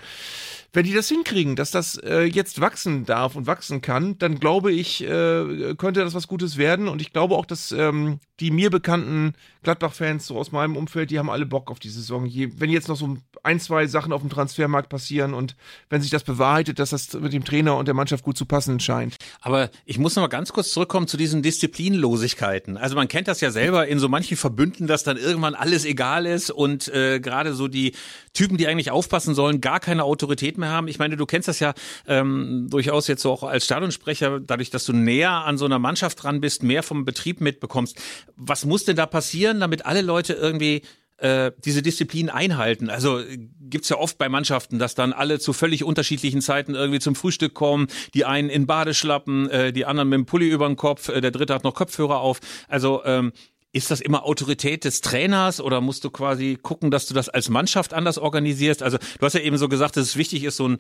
[0.72, 4.72] Wenn die das hinkriegen, dass das äh, jetzt wachsen darf und wachsen kann, dann glaube
[4.72, 6.86] ich, äh, könnte das was Gutes werden.
[6.86, 9.32] Und ich glaube auch, dass ähm, die mir bekannten
[9.62, 12.26] Gladbach-Fans so aus meinem Umfeld, die haben alle Bock auf die Saison.
[12.26, 15.56] Je, wenn jetzt noch so ein, zwei Sachen auf dem Transfermarkt passieren und
[15.88, 18.80] wenn sich das bewahrheitet, dass das mit dem Trainer und der Mannschaft gut zu passen
[18.80, 19.16] scheint.
[19.40, 22.76] Aber ich muss noch mal ganz kurz zurückkommen zu diesen Disziplinlosigkeiten.
[22.76, 26.26] Also man kennt das ja selber in so manchen Verbünden, dass dann irgendwann alles egal
[26.26, 27.92] ist und äh, gerade so die
[28.32, 30.88] Typen, die eigentlich aufpassen sollen, gar keine Autorität mehr haben.
[30.88, 31.74] Ich meine, du kennst das ja
[32.06, 36.22] ähm, durchaus jetzt so auch als Stadionsprecher, dadurch, dass du näher an so einer Mannschaft
[36.22, 38.00] dran bist, mehr vom Betrieb mitbekommst.
[38.36, 40.82] Was muss denn da passieren, damit alle Leute irgendwie
[41.18, 42.90] äh, diese Disziplin einhalten.
[42.90, 43.20] Also
[43.60, 47.54] gibt's ja oft bei Mannschaften, dass dann alle zu völlig unterschiedlichen Zeiten irgendwie zum Frühstück
[47.54, 47.86] kommen.
[48.14, 51.30] Die einen in Badeschlappen, äh, die anderen mit dem Pulli über den Kopf, äh, der
[51.30, 52.40] dritte hat noch Kopfhörer auf.
[52.68, 53.32] Also ähm,
[53.72, 57.48] ist das immer Autorität des Trainers oder musst du quasi gucken, dass du das als
[57.48, 58.82] Mannschaft anders organisierst?
[58.82, 60.78] Also du hast ja eben so gesagt, dass es wichtig ist, so ein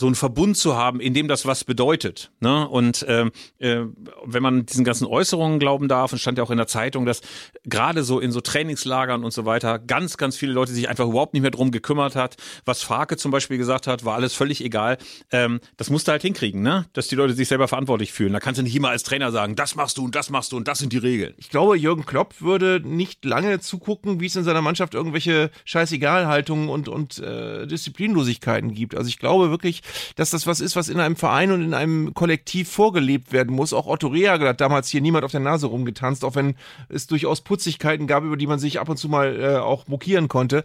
[0.00, 2.32] so einen Verbund zu haben, in dem das was bedeutet.
[2.40, 2.66] Ne?
[2.66, 3.82] Und ähm, äh,
[4.24, 7.20] wenn man diesen ganzen Äußerungen glauben darf, und stand ja auch in der Zeitung, dass
[7.64, 11.34] gerade so in so Trainingslagern und so weiter ganz, ganz viele Leute sich einfach überhaupt
[11.34, 12.36] nicht mehr drum gekümmert hat.
[12.64, 14.96] Was Farke zum Beispiel gesagt hat, war alles völlig egal.
[15.32, 16.86] Ähm, das musst du halt hinkriegen, ne?
[16.94, 18.32] dass die Leute sich selber verantwortlich fühlen.
[18.32, 20.56] Da kannst du nicht immer als Trainer sagen, das machst du und das machst du
[20.56, 21.34] und das sind die Regeln.
[21.36, 26.70] Ich glaube, Jürgen Klopp würde nicht lange zugucken, wie es in seiner Mannschaft irgendwelche Scheißegalhaltungen
[26.70, 28.94] und, und äh, Disziplinlosigkeiten gibt.
[28.94, 29.82] Also ich glaube wirklich,
[30.16, 33.72] dass das was ist, was in einem Verein und in einem Kollektiv vorgelebt werden muss.
[33.72, 36.54] Auch Otto Rehagel hat damals hier niemand auf der Nase rumgetanzt, auch wenn
[36.88, 40.28] es durchaus Putzigkeiten gab, über die man sich ab und zu mal äh, auch mokieren
[40.28, 40.64] konnte.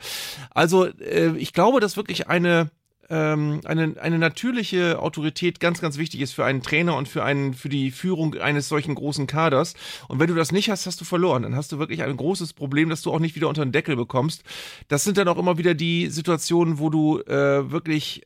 [0.52, 2.72] Also äh, ich glaube, dass wirklich eine
[3.10, 7.54] ähm, eine, eine natürliche Autorität ganz, ganz wichtig ist für einen Trainer und für einen,
[7.54, 9.76] für die Führung eines solchen großen Kaders.
[10.08, 11.44] Und wenn du das nicht hast, hast du verloren.
[11.44, 13.96] Dann hast du wirklich ein großes Problem, dass du auch nicht wieder unter den Deckel
[13.96, 14.44] bekommst.
[14.88, 18.24] Das sind dann auch immer wieder die Situationen, wo du äh, wirklich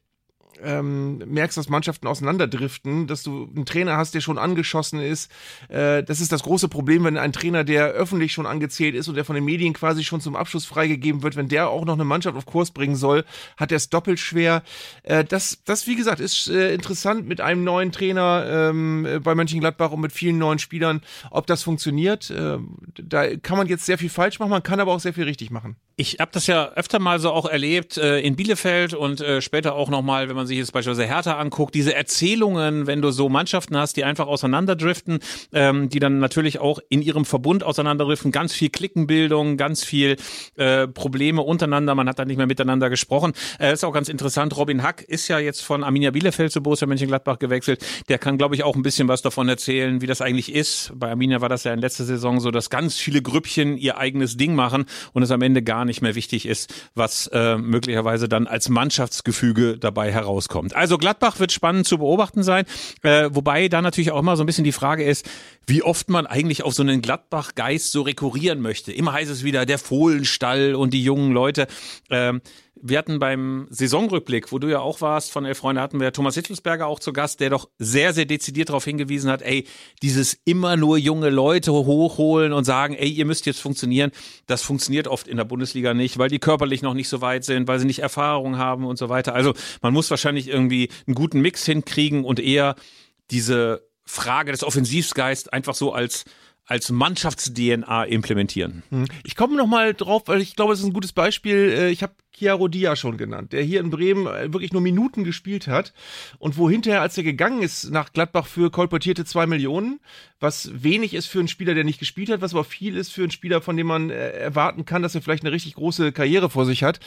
[0.64, 5.32] ähm, merkst, dass Mannschaften auseinanderdriften, dass du einen Trainer hast, der schon angeschossen ist.
[5.70, 9.16] Äh, das ist das große Problem, wenn ein Trainer, der öffentlich schon angezählt ist und
[9.16, 12.06] der von den Medien quasi schon zum Abschluss freigegeben wird, wenn der auch noch eine
[12.06, 13.26] Mannschaft auf Kurs bringen soll,
[13.58, 14.64] hat er es doppelt schwer.
[15.04, 19.92] Äh, das, das, wie gesagt, ist äh, interessant mit einem neuen Trainer ähm, bei Mönchengladbach
[19.92, 21.02] und mit vielen neuen Spielern,
[21.32, 22.30] ob das funktioniert.
[22.30, 22.58] Äh,
[23.02, 25.52] da kann man jetzt sehr viel falsch machen, man kann aber auch sehr viel richtig
[25.52, 25.76] machen.
[25.96, 29.76] Ich habe das ja öfter mal so auch erlebt äh, in Bielefeld und äh, später
[29.76, 33.78] auch nochmal, wenn man sich jetzt beispielsweise Hertha anguckt, diese Erzählungen, wenn du so Mannschaften
[33.78, 35.20] hast, die einfach auseinanderdriften,
[35.54, 40.18] ähm, die dann natürlich auch in ihrem Verbund auseinanderdriften, ganz viel Klickenbildung, ganz viel
[40.56, 43.34] äh, Probleme untereinander, man hat dann nicht mehr miteinander gesprochen.
[43.60, 46.88] Äh, ist auch ganz interessant, Robin Hack ist ja jetzt von Arminia Bielefeld zu Borussia
[46.88, 47.86] Mönchengladbach gewechselt.
[48.10, 50.92] Der kann, glaube ich, auch ein bisschen was davon erzählen, wie das eigentlich ist.
[50.96, 54.38] Bei Arminia war das ja in letzter Saison so, dass ganz viele Grüppchen ihr eigenes
[54.38, 58.48] Ding machen und es am Ende gar nicht mehr wichtig ist, was äh, möglicherweise dann
[58.48, 60.76] als Mannschaftsgefüge dabei herauskommt.
[60.76, 62.66] Also Gladbach wird spannend zu beobachten sein,
[63.04, 65.30] äh, wobei da natürlich auch immer so ein bisschen die Frage ist,
[65.68, 68.92] wie oft man eigentlich auf so einen Gladbach-Geist so rekurrieren möchte.
[68.92, 71.68] Immer heißt es wieder der Fohlenstall und die jungen Leute.
[72.10, 72.42] Ähm,
[72.82, 76.36] wir hatten beim Saisonrückblick, wo du ja auch warst, von Elf Freunde hatten wir Thomas
[76.36, 79.68] Hittelsberger auch zu Gast, der doch sehr, sehr dezidiert darauf hingewiesen hat, ey,
[80.02, 84.12] dieses immer nur junge Leute hochholen und sagen, ey, ihr müsst jetzt funktionieren,
[84.48, 87.68] das funktioniert oft in der Bundesliga nicht, weil die körperlich noch nicht so weit sind,
[87.68, 89.34] weil sie nicht Erfahrung haben und so weiter.
[89.34, 92.76] Also man muss wahrscheinlich irgendwie einen guten Mix hinkriegen und eher
[93.32, 96.26] diese Frage des Offensivgeist einfach so als
[96.70, 98.84] als Mannschafts-DNA implementieren.
[98.90, 99.08] Hm.
[99.24, 101.56] Ich komme noch mal drauf, weil ich glaube, es ist ein gutes Beispiel.
[101.76, 105.24] Äh, ich habe Chiaro Dia schon genannt, der hier in Bremen äh, wirklich nur Minuten
[105.24, 105.94] gespielt hat
[106.38, 110.00] und wo hinterher, als er gegangen ist nach Gladbach für kolportierte zwei Millionen,
[110.40, 113.22] was wenig ist für einen Spieler, der nicht gespielt hat, was aber viel ist für
[113.22, 116.50] einen Spieler, von dem man äh, erwarten kann, dass er vielleicht eine richtig große Karriere
[116.50, 117.00] vor sich hat.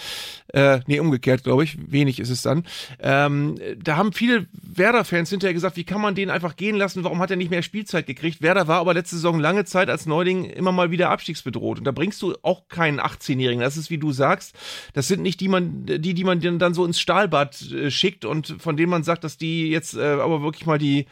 [0.49, 1.79] Äh, nee, umgekehrt, glaube ich.
[1.91, 2.65] Wenig ist es dann.
[3.01, 7.05] Ähm, da haben viele Werder-Fans hinterher gesagt, wie kann man den einfach gehen lassen?
[7.05, 8.43] Warum hat er nicht mehr Spielzeit gekriegt?
[8.43, 11.79] Werder war aber letzte Saison lange Zeit als Neuling immer mal wieder abstiegsbedroht.
[11.79, 13.61] Und da bringst du auch keinen 18-Jährigen.
[13.61, 14.55] Das ist, wie du sagst,
[14.93, 18.57] das sind nicht die, man, die, die man dann so ins Stahlbad äh, schickt und
[18.59, 21.05] von denen man sagt, dass die jetzt äh, aber wirklich mal die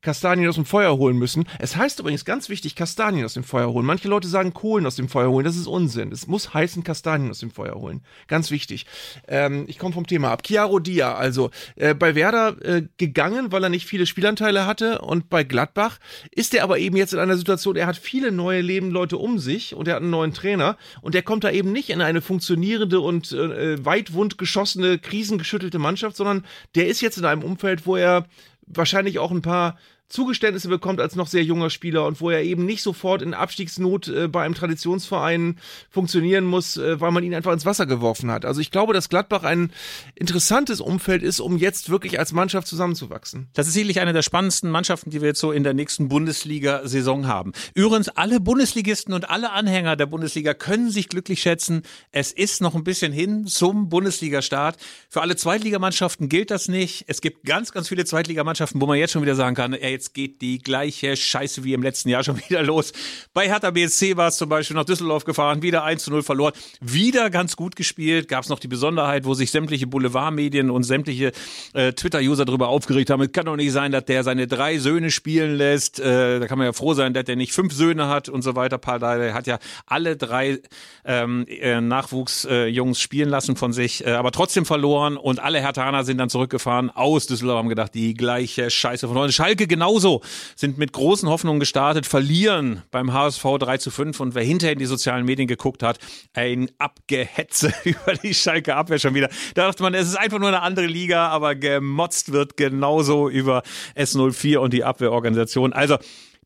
[0.00, 1.48] Kastanien aus dem Feuer holen müssen.
[1.58, 3.84] Es heißt übrigens ganz wichtig, Kastanien aus dem Feuer holen.
[3.84, 5.44] Manche Leute sagen Kohlen aus dem Feuer holen.
[5.44, 6.12] Das ist Unsinn.
[6.12, 8.02] Es muss heißen Kastanien aus dem Feuer holen.
[8.28, 8.86] Ganz wichtig.
[9.26, 10.44] Ähm, ich komme vom Thema ab.
[10.46, 15.00] Chiaro Dia, also äh, bei Werder äh, gegangen, weil er nicht viele Spielanteile hatte.
[15.00, 15.98] Und bei Gladbach
[16.30, 19.74] ist er aber eben jetzt in einer Situation, er hat viele neue Lebenleute um sich
[19.74, 20.76] und er hat einen neuen Trainer.
[21.02, 26.16] Und der kommt da eben nicht in eine funktionierende und äh, weitwund geschossene, krisengeschüttelte Mannschaft,
[26.16, 26.44] sondern
[26.76, 28.26] der ist jetzt in einem Umfeld, wo er
[28.68, 29.76] wahrscheinlich auch ein paar
[30.08, 34.08] Zugeständnisse bekommt als noch sehr junger Spieler und wo er eben nicht sofort in Abstiegsnot
[34.08, 35.58] äh, bei einem Traditionsverein
[35.90, 38.46] funktionieren muss, äh, weil man ihn einfach ins Wasser geworfen hat.
[38.46, 39.70] Also ich glaube, dass Gladbach ein
[40.14, 43.48] interessantes Umfeld ist, um jetzt wirklich als Mannschaft zusammenzuwachsen.
[43.52, 47.26] Das ist sicherlich eine der spannendsten Mannschaften, die wir jetzt so in der nächsten Bundesliga-Saison
[47.26, 47.52] haben.
[47.74, 51.82] Übrigens, alle Bundesligisten und alle Anhänger der Bundesliga können sich glücklich schätzen.
[52.12, 54.78] Es ist noch ein bisschen hin zum Bundesliga-Start.
[55.10, 57.04] Für alle Zweitligamannschaften gilt das nicht.
[57.08, 60.14] Es gibt ganz, ganz viele Zweitligamannschaften, wo man jetzt schon wieder sagen kann, ey, jetzt
[60.14, 62.92] geht die gleiche Scheiße wie im letzten Jahr schon wieder los.
[63.34, 66.52] Bei Hertha BSC war es zum Beispiel nach Düsseldorf gefahren, wieder 1 zu 0 verloren,
[66.80, 68.28] wieder ganz gut gespielt.
[68.28, 71.32] Gab es noch die Besonderheit, wo sich sämtliche Boulevardmedien und sämtliche
[71.72, 73.22] äh, Twitter-User darüber aufgeregt haben.
[73.22, 75.98] Es kann doch nicht sein, dass der seine drei Söhne spielen lässt.
[75.98, 78.54] Äh, da kann man ja froh sein, dass der nicht fünf Söhne hat und so
[78.54, 78.78] weiter.
[78.78, 80.60] Der hat ja alle drei
[81.04, 86.04] ähm, äh, Nachwuchsjungs äh, spielen lassen von sich, äh, aber trotzdem verloren und alle Hertaner
[86.04, 89.32] sind dann zurückgefahren aus Düsseldorf, haben gedacht, die gleiche Scheiße von heute.
[89.32, 90.20] Schalke genauso
[90.54, 94.78] sind mit großen Hoffnungen gestartet, verlieren beim HSV 3 zu 5 und wer hinterher in
[94.78, 95.98] die sozialen Medien geguckt hat,
[96.34, 99.30] ein Abgehetze über die Schalke Abwehr schon wieder.
[99.54, 103.62] Da dachte man, es ist einfach nur eine andere Liga, aber gemotzt wird genauso über
[103.96, 105.72] S04 und die Abwehrorganisation.
[105.72, 105.96] Also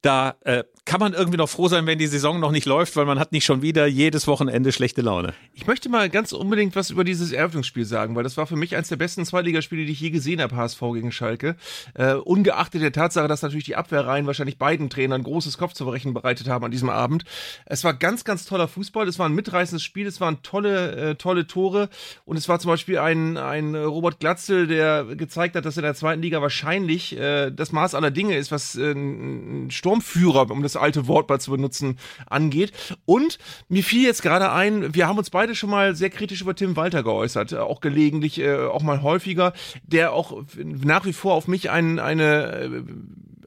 [0.02, 3.04] da äh, kann man irgendwie noch froh sein, wenn die Saison noch nicht läuft, weil
[3.04, 5.32] man hat nicht schon wieder jedes Wochenende schlechte Laune.
[5.54, 8.74] Ich möchte mal ganz unbedingt was über dieses Eröffnungsspiel sagen, weil das war für mich
[8.74, 11.56] eines der besten Zweitligaspiele, die ich je gesehen habe, HSV gegen Schalke.
[11.94, 16.64] Äh, ungeachtet der Tatsache, dass natürlich die Abwehrreihen wahrscheinlich beiden Trainern großes Kopfzerbrechen bereitet haben
[16.64, 17.24] an diesem Abend.
[17.64, 19.06] Es war ganz, ganz toller Fußball.
[19.06, 20.08] Es war ein mitreißendes Spiel.
[20.08, 21.90] Es waren tolle, äh, tolle Tore.
[22.24, 25.94] Und es war zum Beispiel ein, ein Robert Glatzel, der gezeigt hat, dass in der
[25.94, 30.71] zweiten Liga wahrscheinlich äh, das Maß aller Dinge ist, was äh, ein Sturmführer, um das
[30.74, 32.72] das alte Wort mal zu benutzen, angeht.
[33.04, 36.54] Und mir fiel jetzt gerade ein, wir haben uns beide schon mal sehr kritisch über
[36.54, 39.52] Tim Walter geäußert, äh, auch gelegentlich, äh, auch mal häufiger,
[39.84, 42.82] der auch nach wie vor auf mich ein, eine äh,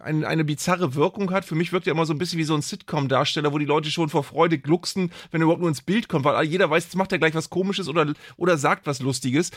[0.06, 1.46] eine, eine bizarre Wirkung hat.
[1.46, 3.90] Für mich wirkt er immer so ein bisschen wie so ein Sitcom-Darsteller, wo die Leute
[3.90, 6.96] schon vor Freude glucksen, wenn er überhaupt nur ins Bild kommt, weil jeder weiß, jetzt
[6.96, 9.52] macht er gleich was Komisches oder, oder sagt was Lustiges.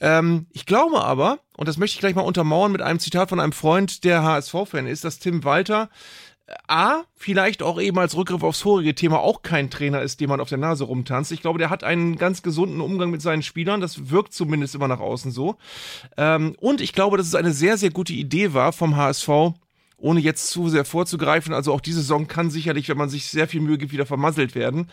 [0.00, 3.38] Ähm, ich glaube aber, und das möchte ich gleich mal untermauern mit einem Zitat von
[3.38, 5.90] einem Freund, der HSV-Fan ist, dass Tim Walter
[6.66, 10.40] A, vielleicht auch eben als Rückgriff aufs vorige Thema auch kein Trainer ist, dem man
[10.40, 11.32] auf der Nase rumtanzt.
[11.32, 13.80] Ich glaube, der hat einen ganz gesunden Umgang mit seinen Spielern.
[13.80, 15.56] Das wirkt zumindest immer nach außen so.
[16.16, 19.28] Ähm, und ich glaube, dass es eine sehr, sehr gute Idee war vom HSV,
[20.02, 21.54] ohne jetzt zu sehr vorzugreifen.
[21.54, 24.54] Also auch diese Saison kann sicherlich, wenn man sich sehr viel Mühe gibt, wieder vermasselt
[24.54, 24.88] werden.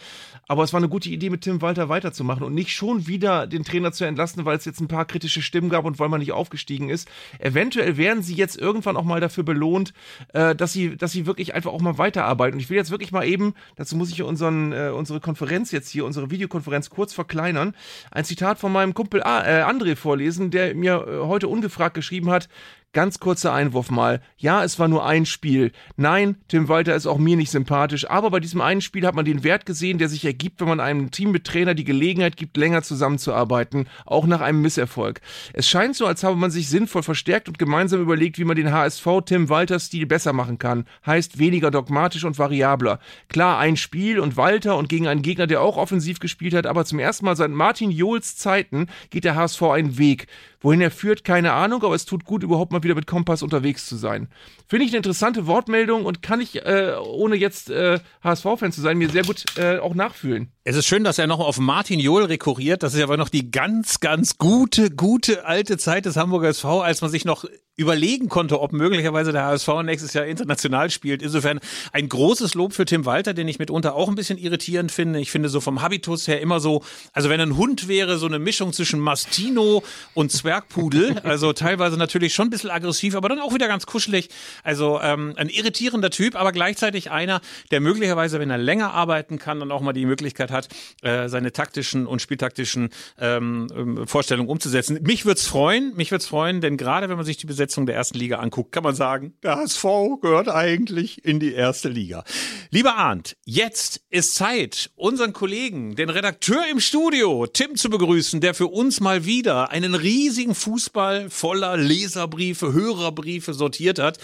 [0.47, 3.63] Aber es war eine gute Idee, mit Tim Walter weiterzumachen und nicht schon wieder den
[3.63, 6.31] Trainer zu entlassen, weil es jetzt ein paar kritische Stimmen gab und weil man nicht
[6.31, 7.09] aufgestiegen ist.
[7.39, 9.93] Eventuell werden sie jetzt irgendwann auch mal dafür belohnt,
[10.33, 12.55] äh, dass sie, dass sie wirklich einfach auch mal weiterarbeiten.
[12.55, 15.89] Und ich will jetzt wirklich mal eben, dazu muss ich unseren, äh, unsere Konferenz jetzt
[15.89, 17.75] hier, unsere Videokonferenz kurz verkleinern,
[18.11, 22.47] ein Zitat von meinem Kumpel äh, André vorlesen, der mir äh, heute ungefragt geschrieben hat,
[22.91, 24.19] Ganz kurzer Einwurf mal.
[24.35, 25.71] Ja, es war nur ein Spiel.
[25.95, 29.25] Nein, Tim Walter ist auch mir nicht sympathisch, aber bei diesem einen Spiel hat man
[29.25, 32.57] den Wert gesehen, der sich ergibt, wenn man einem Team mit Trainer die Gelegenheit gibt,
[32.57, 35.21] länger zusammenzuarbeiten, auch nach einem Misserfolg.
[35.53, 38.71] Es scheint so, als habe man sich sinnvoll verstärkt und gemeinsam überlegt, wie man den
[38.71, 40.85] HSV Tim Walter Stil besser machen kann.
[41.05, 42.97] Heißt weniger dogmatisch und variabler.
[43.27, 46.85] Klar, ein Spiel und Walter und gegen einen Gegner, der auch offensiv gespielt hat, aber
[46.85, 50.25] zum ersten Mal seit Martin Johls Zeiten geht der HSV einen Weg.
[50.61, 53.85] Wohin er führt, keine Ahnung, aber es tut gut, überhaupt mal wieder mit Kompass unterwegs
[53.85, 54.27] zu sein.
[54.67, 58.97] Finde ich eine interessante Wortmeldung und kann ich, äh, ohne jetzt äh, HSV-Fan zu sein,
[58.97, 60.51] mir sehr gut äh, auch nachfühlen.
[60.65, 62.83] Es ist schön, dass er noch auf Martin Johl rekurriert.
[62.83, 67.01] Das ist aber noch die ganz, ganz gute, gute alte Zeit des Hamburger SV, als
[67.01, 67.45] man sich noch
[67.79, 71.21] überlegen konnte, ob möglicherweise der HSV nächstes Jahr international spielt.
[71.21, 71.61] Insofern
[71.93, 75.19] ein großes Lob für Tim Walter, den ich mitunter auch ein bisschen irritierend finde.
[75.19, 78.37] Ich finde so vom Habitus her immer so, also wenn ein Hund wäre, so eine
[78.37, 79.81] Mischung zwischen Mastino
[80.13, 81.15] und Zwergpudel.
[81.29, 84.29] Also teilweise natürlich schon ein bisschen aggressiv, aber dann auch wieder ganz kuschelig.
[84.63, 87.39] Also ähm, ein irritierender Typ, aber gleichzeitig einer,
[87.71, 90.69] der möglicherweise, wenn er länger arbeiten kann, dann auch mal die Möglichkeit hat,
[91.03, 94.99] äh, seine taktischen und spieltaktischen ähm, ähm Vorstellungen umzusetzen.
[95.03, 97.68] Mich würde es freuen, mich würde es freuen, denn gerade wenn man sich die Besetzung
[97.69, 99.83] Besetzung der ersten Liga anguckt, kann man sagen, der HSV
[100.21, 102.23] gehört eigentlich in die erste Liga.
[102.71, 108.55] Lieber Arndt, jetzt ist Zeit, unseren Kollegen, den Redakteur im Studio, Tim zu begrüßen, der
[108.55, 114.17] für uns mal wieder einen riesigen Fußball voller Leserbriefe, Hörerbriefe sortiert hat.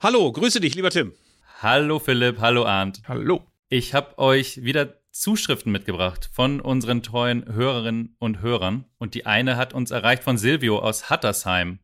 [0.00, 1.12] Hallo, grüße dich, lieber Tim.
[1.60, 3.02] Hallo Philipp, hallo Arndt.
[3.06, 3.42] Hallo.
[3.68, 8.86] Ich habe euch wieder Zuschriften mitgebracht von unseren treuen Hörerinnen und Hörern.
[8.96, 11.80] Und die eine hat uns erreicht von Silvio aus Hattersheim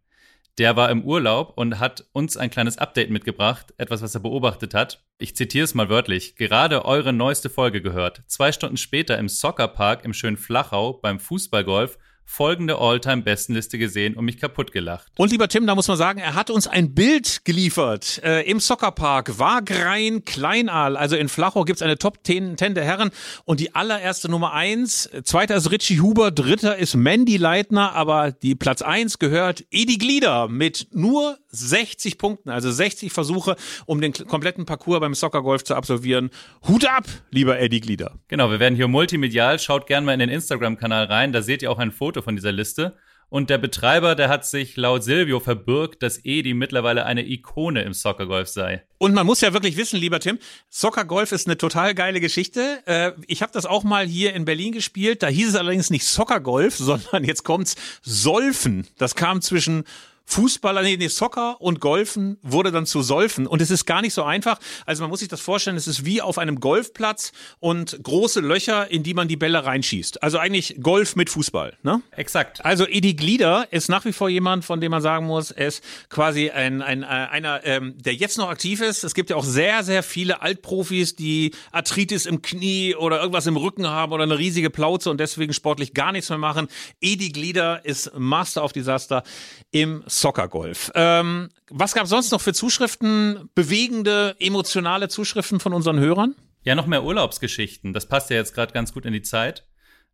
[0.59, 4.75] der war im Urlaub und hat uns ein kleines Update mitgebracht, etwas, was er beobachtet
[4.75, 5.05] hat.
[5.19, 6.37] Ich zitiere es mal wörtlich.
[6.37, 8.23] Gerade eure neueste Folge gehört.
[8.27, 11.99] Zwei Stunden später im Soccerpark im schönen Flachau beim Fußballgolf
[12.33, 15.13] folgende All-Time-Bestenliste gesehen und mich kaputt gelacht.
[15.19, 18.59] Und lieber Tim, da muss man sagen, er hat uns ein Bild geliefert äh, im
[18.59, 20.97] Soccerpark Wagrein Kleinaal.
[20.97, 23.11] Also in Flachau gibt's eine Top 10, 10 der Herren
[23.45, 25.11] und die allererste Nummer eins.
[25.25, 30.49] Zweiter ist Richie Huber, dritter ist Mandy Leitner, aber die Platz eins gehört Edi Glieder
[30.49, 36.31] mit nur 60 Punkten, also 60 Versuche, um den kompletten Parcours beim Soccergolf zu absolvieren.
[36.67, 38.15] Hut ab, lieber Eddie Glieder.
[38.29, 39.59] Genau, wir werden hier multimedial.
[39.59, 42.53] Schaut gerne mal in den Instagram-Kanal rein, da seht ihr auch ein Foto von dieser
[42.53, 42.97] Liste.
[43.33, 47.95] Und der Betreiber, der hat sich laut Silvio verbürgt, dass Edi mittlerweile eine Ikone im
[47.95, 48.85] Soccergolf sei.
[48.99, 52.83] Und man muss ja wirklich wissen, lieber Tim, Soccergolf ist eine total geile Geschichte.
[52.85, 55.23] Äh, ich habe das auch mal hier in Berlin gespielt.
[55.23, 58.87] Da hieß es allerdings nicht Soccergolf, sondern jetzt kommt's Solfen.
[58.99, 59.85] Das kam zwischen
[60.33, 63.47] Fußballer, nee, nee, Soccer und Golfen wurde dann zu Solfen.
[63.47, 64.59] Und es ist gar nicht so einfach.
[64.87, 68.91] Also man muss sich das vorstellen, es ist wie auf einem Golfplatz und große Löcher,
[68.91, 70.23] in die man die Bälle reinschießt.
[70.23, 72.01] Also eigentlich Golf mit Fußball, ne?
[72.13, 72.65] Exakt.
[72.65, 75.85] Also Edi Glieder ist nach wie vor jemand, von dem man sagen muss, er ist
[76.09, 79.05] quasi ein, ein, äh, einer, ähm, der jetzt noch aktiv ist.
[79.05, 83.59] Es gibt ja auch sehr, sehr viele Altprofis, die Arthritis im Knie oder irgendwas im
[83.59, 86.69] Rücken haben oder eine riesige Plauze und deswegen sportlich gar nichts mehr machen.
[87.03, 89.25] Edi Glieder ist Master of Disaster
[89.73, 90.91] im Soccergolf.
[90.95, 96.35] Ähm, was gab es sonst noch für Zuschriften, bewegende, emotionale Zuschriften von unseren Hörern?
[96.63, 97.93] Ja, noch mehr Urlaubsgeschichten.
[97.93, 99.67] Das passt ja jetzt gerade ganz gut in die Zeit.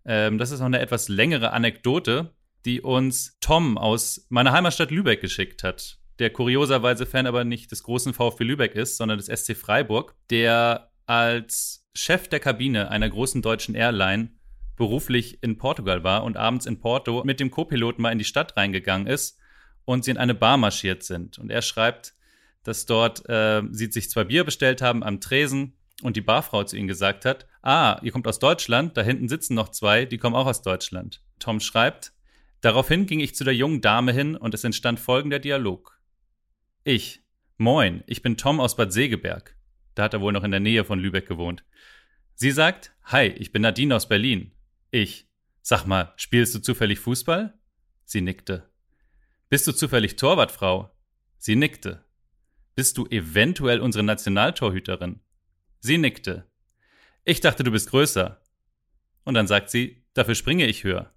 [0.04, 2.34] Ähm, das ist noch eine etwas längere Anekdote,
[2.64, 5.98] die uns Tom aus meiner Heimatstadt Lübeck geschickt hat.
[6.18, 10.90] Der kurioserweise Fan aber nicht des großen VfB Lübeck ist, sondern des SC Freiburg, der
[11.06, 14.30] als Chef der Kabine einer großen deutschen Airline
[14.76, 18.56] beruflich in Portugal war und abends in Porto mit dem Co-Piloten mal in die Stadt
[18.56, 19.37] reingegangen ist
[19.88, 21.38] und sie in eine Bar marschiert sind.
[21.38, 22.14] Und er schreibt,
[22.62, 26.76] dass dort äh, sie sich zwei Bier bestellt haben am Tresen und die Barfrau zu
[26.76, 30.36] ihnen gesagt hat, ah, ihr kommt aus Deutschland, da hinten sitzen noch zwei, die kommen
[30.36, 31.22] auch aus Deutschland.
[31.38, 32.12] Tom schreibt,
[32.60, 35.98] daraufhin ging ich zu der jungen Dame hin und es entstand folgender Dialog.
[36.84, 37.22] Ich,
[37.56, 39.56] moin, ich bin Tom aus Bad Segeberg.
[39.94, 41.64] Da hat er wohl noch in der Nähe von Lübeck gewohnt.
[42.34, 44.52] Sie sagt, hi, ich bin Nadine aus Berlin.
[44.90, 45.30] Ich,
[45.62, 47.58] sag mal, spielst du zufällig Fußball?
[48.04, 48.68] Sie nickte.
[49.50, 50.90] Bist du zufällig Torwartfrau?
[51.38, 52.04] Sie nickte.
[52.74, 55.20] Bist du eventuell unsere Nationaltorhüterin?
[55.80, 56.44] Sie nickte.
[57.24, 58.42] Ich dachte, du bist größer.
[59.24, 61.14] Und dann sagt sie, dafür springe ich höher.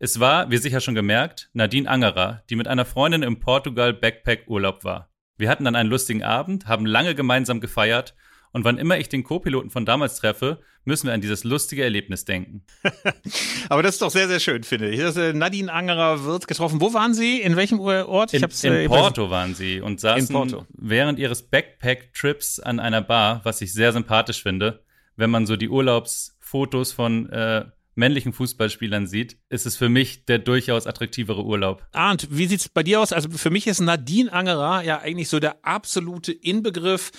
[0.00, 4.48] Es war, wie sicher schon gemerkt, Nadine Angerer, die mit einer Freundin im Portugal Backpack
[4.48, 5.12] Urlaub war.
[5.36, 8.16] Wir hatten dann einen lustigen Abend, haben lange gemeinsam gefeiert
[8.52, 12.24] und wann immer ich den Co-Piloten von damals treffe, müssen wir an dieses lustige Erlebnis
[12.24, 12.62] denken.
[13.68, 14.98] Aber das ist doch sehr, sehr schön, finde ich.
[14.98, 16.80] Das, äh, Nadine Angerer wird getroffen.
[16.80, 17.40] Wo waren Sie?
[17.40, 18.34] In welchem Ort?
[18.34, 23.42] Ich in, in äh, Porto waren Sie und saßen während Ihres Backpack-Trips an einer Bar,
[23.44, 24.82] was ich sehr sympathisch finde.
[25.16, 27.66] Wenn man so die Urlaubsfotos von äh,
[27.98, 31.84] männlichen Fußballspielern sieht, ist es für mich der durchaus attraktivere Urlaub.
[31.92, 33.12] Arndt, wie sieht's bei dir aus?
[33.12, 37.10] Also für mich ist Nadine Angerer ja eigentlich so der absolute Inbegriff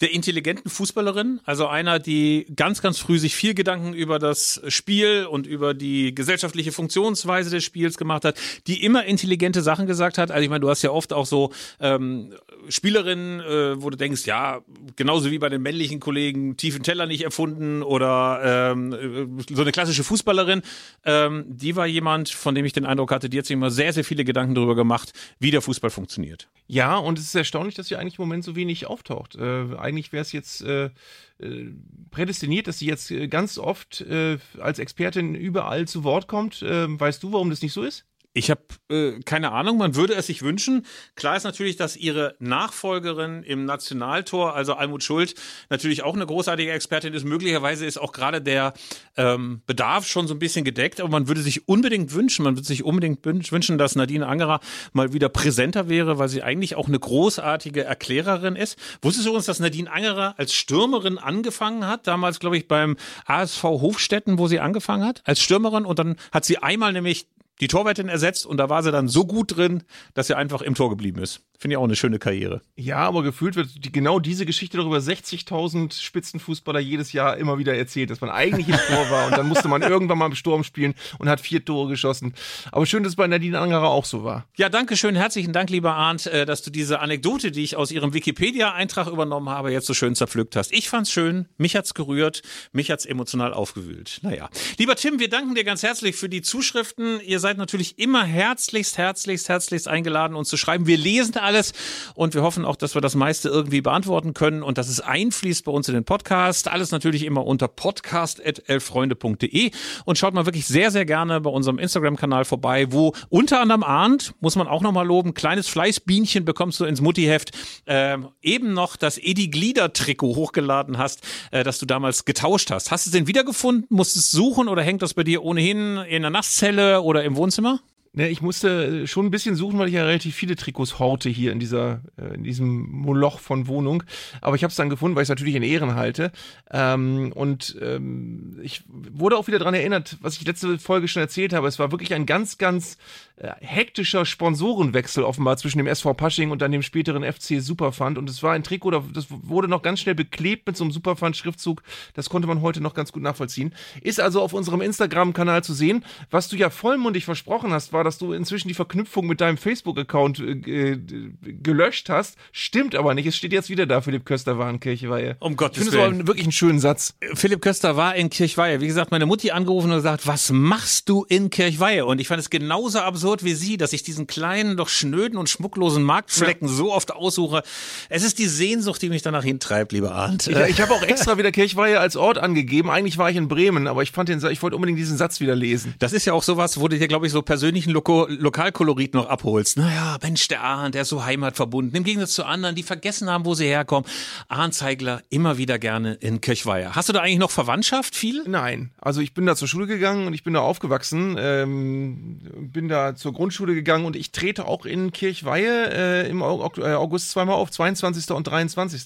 [0.00, 5.26] der intelligenten Fußballerin, also einer, die ganz, ganz früh sich viel Gedanken über das Spiel
[5.26, 10.30] und über die gesellschaftliche Funktionsweise des Spiels gemacht hat, die immer intelligente Sachen gesagt hat.
[10.30, 12.32] Also ich meine, du hast ja oft auch so ähm,
[12.68, 14.60] Spielerinnen, äh, wo du denkst, ja,
[14.96, 20.04] genauso wie bei den männlichen Kollegen, tiefen Teller nicht erfunden oder ähm, so eine klassische
[20.04, 20.62] Fußballerin,
[21.04, 23.92] ähm, die war jemand, von dem ich den Eindruck hatte, die hat sich immer sehr,
[23.92, 26.48] sehr viele Gedanken darüber gemacht, wie der Fußball funktioniert.
[26.66, 29.36] Ja, und es ist erstaunlich, dass sie eigentlich im Moment so wenig auftaucht.
[29.36, 30.90] Äh, eigentlich wäre es jetzt äh,
[31.38, 31.72] äh,
[32.10, 36.64] prädestiniert, dass sie jetzt äh, ganz oft äh, als Expertin überall zu Wort kommt.
[36.66, 38.04] Ähm, weißt du, warum das nicht so ist?
[38.34, 38.60] Ich habe
[38.90, 40.86] äh, keine Ahnung, man würde es sich wünschen.
[41.16, 45.34] Klar ist natürlich, dass ihre Nachfolgerin im Nationaltor, also Almut Schuld,
[45.70, 47.24] natürlich auch eine großartige Expertin ist.
[47.24, 48.74] Möglicherweise ist auch gerade der
[49.16, 52.66] ähm, Bedarf schon so ein bisschen gedeckt, aber man würde sich unbedingt wünschen, man würde
[52.66, 54.60] sich unbedingt wünschen, dass Nadine Angerer
[54.92, 58.78] mal wieder präsenter wäre, weil sie eigentlich auch eine großartige Erklärerin ist.
[59.02, 62.06] Wusstest du uns, dass Nadine Angerer als Stürmerin angefangen hat?
[62.06, 66.44] Damals, glaube ich, beim ASV Hofstetten, wo sie angefangen hat, als Stürmerin und dann hat
[66.44, 67.26] sie einmal nämlich
[67.60, 69.84] die Torwärtin ersetzt und da war sie dann so gut drin,
[70.14, 71.47] dass sie einfach im Tor geblieben ist.
[71.60, 72.62] Finde ich auch eine schöne Karriere.
[72.76, 77.74] Ja, aber gefühlt wird die, genau diese Geschichte darüber 60.000 Spitzenfußballer jedes Jahr immer wieder
[77.74, 80.62] erzählt, dass man eigentlich im Tor war und dann musste man irgendwann mal im Sturm
[80.62, 82.32] spielen und hat vier Tore geschossen.
[82.70, 84.46] Aber schön, dass es bei Nadine Angerer auch so war.
[84.56, 85.16] Ja, danke schön.
[85.16, 89.48] Herzlichen Dank, lieber Arndt, äh, dass du diese Anekdote, die ich aus ihrem Wikipedia-Eintrag übernommen
[89.48, 90.72] habe, jetzt so schön zerpflückt hast.
[90.72, 94.20] Ich fand's schön, mich hat's gerührt, mich hat's emotional aufgewühlt.
[94.22, 94.48] Naja.
[94.78, 97.20] Lieber Tim, wir danken dir ganz herzlich für die Zuschriften.
[97.20, 100.86] Ihr seid natürlich immer herzlichst, herzlichst, herzlichst eingeladen, uns zu schreiben.
[100.86, 101.72] Wir lesen alles
[102.14, 105.64] und wir hoffen auch, dass wir das meiste irgendwie beantworten können und dass es einfließt
[105.64, 106.68] bei uns in den Podcast.
[106.68, 109.70] Alles natürlich immer unter podcast.elfreunde.de
[110.04, 114.34] und schaut mal wirklich sehr, sehr gerne bei unserem Instagram-Kanal vorbei, wo unter anderem ahnt,
[114.40, 117.52] muss man auch nochmal loben, kleines Fleißbienchen bekommst du ins Muttiheft,
[117.86, 122.90] äh, eben noch das Edi Glieder Trikot hochgeladen hast, äh, das du damals getauscht hast.
[122.90, 123.86] Hast du es denn wiedergefunden?
[123.88, 127.36] Musst du es suchen oder hängt das bei dir ohnehin in der Nasszelle oder im
[127.36, 127.80] Wohnzimmer?
[128.12, 131.52] Ne, ich musste schon ein bisschen suchen, weil ich ja relativ viele Trikots horte hier
[131.52, 134.02] in dieser, äh, in diesem Moloch von Wohnung.
[134.40, 136.32] Aber ich habe es dann gefunden, weil ich es natürlich in Ehren halte.
[136.70, 141.52] Ähm, und ähm, ich wurde auch wieder dran erinnert, was ich letzte Folge schon erzählt
[141.52, 141.68] habe.
[141.68, 143.27] Es war wirklich ein ganz, ganz äh,
[143.60, 148.18] hektischer Sponsorenwechsel offenbar zwischen dem SV Pasching und dann dem späteren FC Superfund.
[148.18, 151.82] Und es war ein Trikot, das wurde noch ganz schnell beklebt mit so einem Superfund-Schriftzug.
[152.14, 153.74] Das konnte man heute noch ganz gut nachvollziehen.
[154.02, 156.04] Ist also auf unserem Instagram-Kanal zu sehen.
[156.30, 160.40] Was du ja vollmundig versprochen hast, war, dass du inzwischen die Verknüpfung mit deinem Facebook-Account
[160.40, 160.98] äh,
[161.42, 162.36] gelöscht hast.
[162.50, 163.26] Stimmt aber nicht.
[163.26, 165.36] Es steht jetzt wieder da, Philipp Köster war in Kirchweihe.
[165.38, 166.20] Um Gottes ich finde Willen.
[166.22, 167.14] es wirklich einen schönen Satz.
[167.34, 168.80] Philipp Köster war in Kirchweihe.
[168.80, 172.04] Wie gesagt, meine Mutti angerufen und gesagt, was machst du in Kirchweihe?
[172.04, 175.48] Und ich fand es genauso absurd wie sie, dass ich diesen kleinen, doch schnöden und
[175.48, 176.74] schmucklosen Marktflecken ja.
[176.74, 177.62] so oft aussuche.
[178.08, 180.46] Es ist die Sehnsucht, die mich danach hintreibt, lieber Arndt.
[180.46, 182.90] Ich, ich habe auch extra wieder Kirchweihe als Ort angegeben.
[182.90, 185.54] Eigentlich war ich in Bremen, aber ich fand den, ich wollte unbedingt diesen Satz wieder
[185.54, 185.94] lesen.
[185.98, 189.28] Das ist ja auch sowas, wo du dir, glaube ich, so persönlichen Loko Lokalkolorit noch
[189.28, 189.76] abholst.
[189.76, 191.94] Naja, Mensch, der Arndt, der ist so heimatverbunden.
[191.94, 194.08] Im Gegensatz zu anderen, die vergessen haben, wo sie herkommen.
[194.48, 196.94] Arndt Zeigler immer wieder gerne in Kirchweihe.
[196.94, 198.44] Hast du da eigentlich noch Verwandtschaft viel?
[198.46, 202.40] Nein, also ich bin da zur Schule gegangen und ich bin da aufgewachsen, ähm,
[202.72, 207.56] bin da zur Grundschule gegangen und ich trete auch in Kirchweihe äh, im August zweimal
[207.56, 208.30] auf, 22.
[208.30, 209.02] und 23.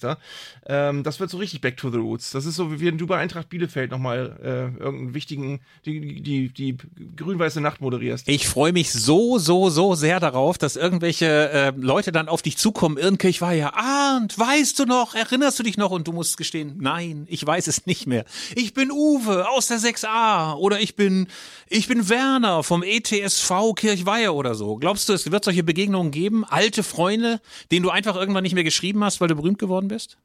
[0.66, 2.30] Ähm, das wird so richtig Back to the Roots.
[2.30, 6.48] Das ist so, wie wenn du bei Eintracht Bielefeld nochmal äh, irgendeinen wichtigen, die, die,
[6.50, 6.76] die
[7.16, 8.28] grün-weiße Nacht moderierst.
[8.28, 12.58] Ich freue mich so so, so, sehr darauf, dass irgendwelche äh, Leute dann auf dich
[12.58, 12.98] zukommen.
[13.52, 15.90] Ja, Arndt, weißt du noch, erinnerst du dich noch?
[15.90, 18.24] Und du musst gestehen, nein, ich weiß es nicht mehr.
[18.54, 21.28] Ich bin Uwe aus der 6a oder ich bin,
[21.68, 24.01] ich bin Werner vom ETSV Kirchweihe
[24.32, 24.76] oder so.
[24.76, 26.44] Glaubst du, es wird solche Begegnungen geben?
[26.44, 27.40] Alte Freunde,
[27.70, 30.18] denen du einfach irgendwann nicht mehr geschrieben hast, weil du berühmt geworden bist?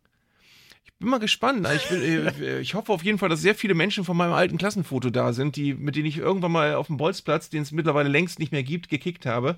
[0.99, 1.67] Bin mal gespannt.
[1.75, 4.57] Ich, will, äh, ich, hoffe auf jeden Fall, dass sehr viele Menschen von meinem alten
[4.57, 8.09] Klassenfoto da sind, die, mit denen ich irgendwann mal auf dem Bolzplatz, den es mittlerweile
[8.09, 9.57] längst nicht mehr gibt, gekickt habe.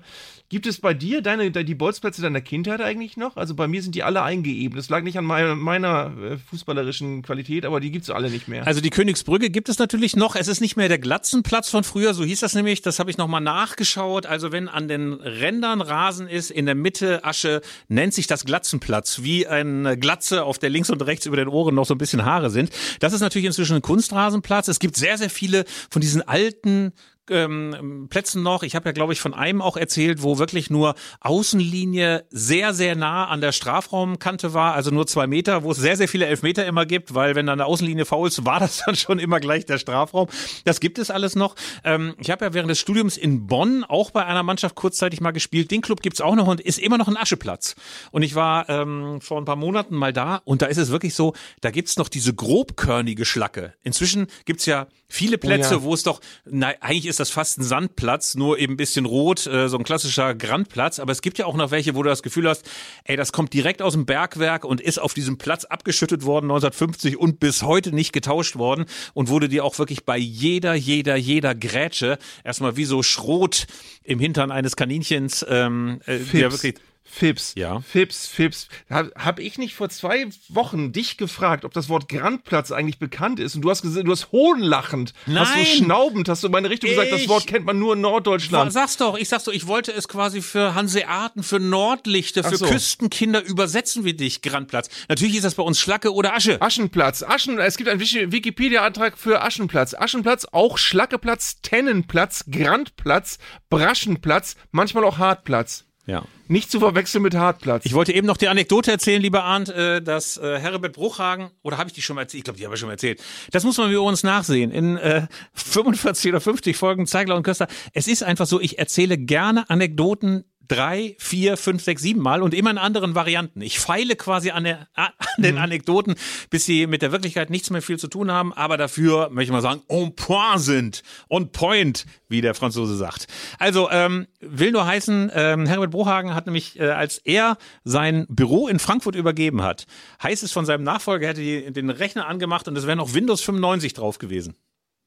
[0.50, 3.36] Gibt es bei dir deine, die Bolzplätze deiner Kindheit eigentlich noch?
[3.36, 4.78] Also bei mir sind die alle eingeebnet.
[4.78, 8.46] Das lag nicht an meiner, meiner äh, fußballerischen Qualität, aber die gibt es alle nicht
[8.46, 8.66] mehr.
[8.66, 10.36] Also die Königsbrücke gibt es natürlich noch.
[10.36, 12.82] Es ist nicht mehr der Glatzenplatz von früher, so hieß das nämlich.
[12.82, 14.26] Das habe ich nochmal nachgeschaut.
[14.26, 19.22] Also wenn an den Rändern Rasen ist, in der Mitte Asche, nennt sich das Glatzenplatz.
[19.22, 22.24] Wie eine Glatze, auf der links und rechts über den Ohren noch so ein bisschen
[22.24, 22.70] Haare sind.
[22.98, 24.68] Das ist natürlich inzwischen ein Kunstrasenplatz.
[24.68, 26.92] Es gibt sehr, sehr viele von diesen alten
[27.30, 28.62] ähm, Plätzen noch.
[28.62, 32.96] Ich habe ja, glaube ich, von einem auch erzählt, wo wirklich nur Außenlinie sehr, sehr
[32.96, 36.66] nah an der Strafraumkante war, also nur zwei Meter, wo es sehr, sehr viele Elfmeter
[36.66, 39.66] immer gibt, weil wenn dann der Außenlinie faul ist, war das dann schon immer gleich
[39.66, 40.28] der Strafraum.
[40.64, 41.54] Das gibt es alles noch.
[41.84, 45.30] Ähm, ich habe ja während des Studiums in Bonn auch bei einer Mannschaft kurzzeitig mal
[45.30, 45.70] gespielt.
[45.70, 47.74] Den Club gibt's auch noch und ist immer noch ein Ascheplatz.
[48.10, 51.14] Und ich war ähm, vor ein paar Monaten mal da und da ist es wirklich
[51.14, 53.74] so, da gibt's noch diese grobkörnige Schlacke.
[53.82, 55.82] Inzwischen gibt's ja viele Plätze, oh ja.
[55.82, 59.46] wo es doch, na, eigentlich ist das fast ein Sandplatz, nur eben ein bisschen rot,
[59.46, 60.98] äh, so ein klassischer Grandplatz.
[60.98, 62.68] Aber es gibt ja auch noch welche, wo du das Gefühl hast,
[63.04, 67.16] ey, das kommt direkt aus dem Bergwerk und ist auf diesem Platz abgeschüttet worden 1950
[67.16, 71.54] und bis heute nicht getauscht worden und wurde dir auch wirklich bei jeder, jeder, jeder
[71.54, 73.66] Grätsche erstmal wie so Schrot
[74.02, 76.74] im Hintern eines Kaninchens, ähm, äh, wirklich
[77.10, 77.54] Fips.
[77.56, 77.80] Ja.
[77.80, 78.68] Fips, Fips.
[78.88, 83.40] Habe hab ich nicht vor zwei Wochen dich gefragt, ob das Wort Grandplatz eigentlich bekannt
[83.40, 83.56] ist?
[83.56, 85.40] Und du hast gesagt, du hast hohnlachend, Nein.
[85.40, 87.94] hast du schnaubend, hast du in meine Richtung ich, gesagt, das Wort kennt man nur
[87.94, 88.72] in Norddeutschland.
[88.72, 92.66] Sag's doch, ich sag's doch, ich wollte es quasi für Hanseaten, für Nordlichter, für so.
[92.66, 94.88] Küstenkinder übersetzen wie dich, Grandplatz.
[95.08, 96.62] Natürlich ist das bei uns Schlacke oder Asche.
[96.62, 97.24] Aschenplatz.
[97.24, 99.94] Aschen, es gibt einen Wikipedia-Antrag für Aschenplatz.
[99.94, 103.38] Aschenplatz, auch Schlackeplatz, Tennenplatz, Grandplatz,
[103.68, 105.84] Braschenplatz, manchmal auch Hartplatz.
[106.10, 106.24] Ja.
[106.48, 107.84] Nicht zu verwechseln mit Hartplatz.
[107.86, 111.78] Ich wollte eben noch die Anekdote erzählen, lieber Arndt, äh, dass äh, Herbert Bruchhagen, oder
[111.78, 112.40] habe ich die schon mal erzählt?
[112.40, 113.22] Ich glaube, die habe ich schon mal erzählt.
[113.52, 114.72] Das muss man mir übrigens nachsehen.
[114.72, 117.68] In äh, 45 oder 50 Folgen Zeigler und Köster.
[117.92, 122.54] Es ist einfach so, ich erzähle gerne Anekdoten, drei, vier, fünf, sechs, sieben Mal und
[122.54, 123.60] immer in anderen Varianten.
[123.60, 125.60] Ich feile quasi an, der, an den mhm.
[125.60, 126.14] Anekdoten,
[126.48, 129.52] bis sie mit der Wirklichkeit nichts mehr viel zu tun haben, aber dafür, möchte ich
[129.52, 131.02] mal sagen, on point sind.
[131.28, 133.26] On point, wie der Franzose sagt.
[133.58, 138.68] Also, ähm, will nur heißen, ähm, Herbert Brohagen hat nämlich, äh, als er sein Büro
[138.68, 139.86] in Frankfurt übergeben hat,
[140.22, 143.14] heißt es von seinem Nachfolger, er hätte die, den Rechner angemacht und es wäre noch
[143.14, 144.54] Windows 95 drauf gewesen.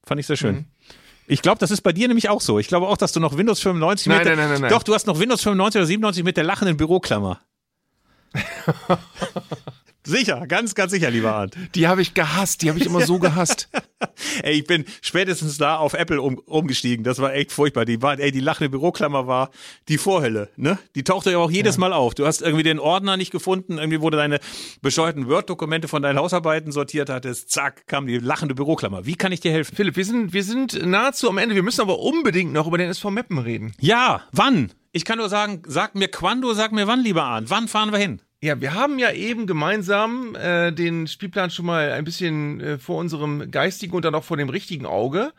[0.06, 0.56] Fand ich sehr schön.
[0.56, 0.66] Mhm.
[1.28, 2.60] Ich glaube, das ist bei dir nämlich auch so.
[2.60, 4.70] Ich glaube auch, dass du noch Windows 95 nein, mit nein, nein, nein, nein.
[4.70, 7.42] Doch, du hast noch Windows 95 oder 97 mit der lachenden Büroklammer.
[10.06, 11.56] sicher, ganz, ganz sicher, lieber Arndt.
[11.76, 13.70] Die habe ich gehasst, die habe ich immer so gehasst.
[14.44, 17.04] Ey, ich bin spätestens da auf Apple um, umgestiegen.
[17.04, 17.86] Das war echt furchtbar.
[17.86, 19.50] Die war, ey, die lachende Büroklammer war
[19.88, 20.78] die Vorhölle, ne?
[20.96, 22.14] Die tauchte ja auch jedes Mal auf.
[22.16, 24.40] Du hast irgendwie den Ordner nicht gefunden, irgendwie wurde deine
[24.82, 27.50] bescheuerten Word-Dokumente von deinen Hausarbeiten sortiert hattest.
[27.50, 29.06] Zack, kam die lachende Büroklammer.
[29.06, 29.76] Wie kann ich dir helfen?
[29.76, 31.56] Philipp, wir sind, wir sind nahezu am Ende.
[31.56, 33.74] Wir müssen aber unbedingt noch über den SV Meppen reden.
[33.80, 34.72] Ja, wann?
[34.92, 37.50] Ich kann nur sagen, sag mir quando, sag mir wann, lieber Arndt.
[37.50, 38.22] Wann fahren wir hin?
[38.44, 42.98] Ja, wir haben ja eben gemeinsam äh, den Spielplan schon mal ein bisschen äh, vor
[42.98, 45.32] unserem geistigen und dann auch vor dem richtigen Auge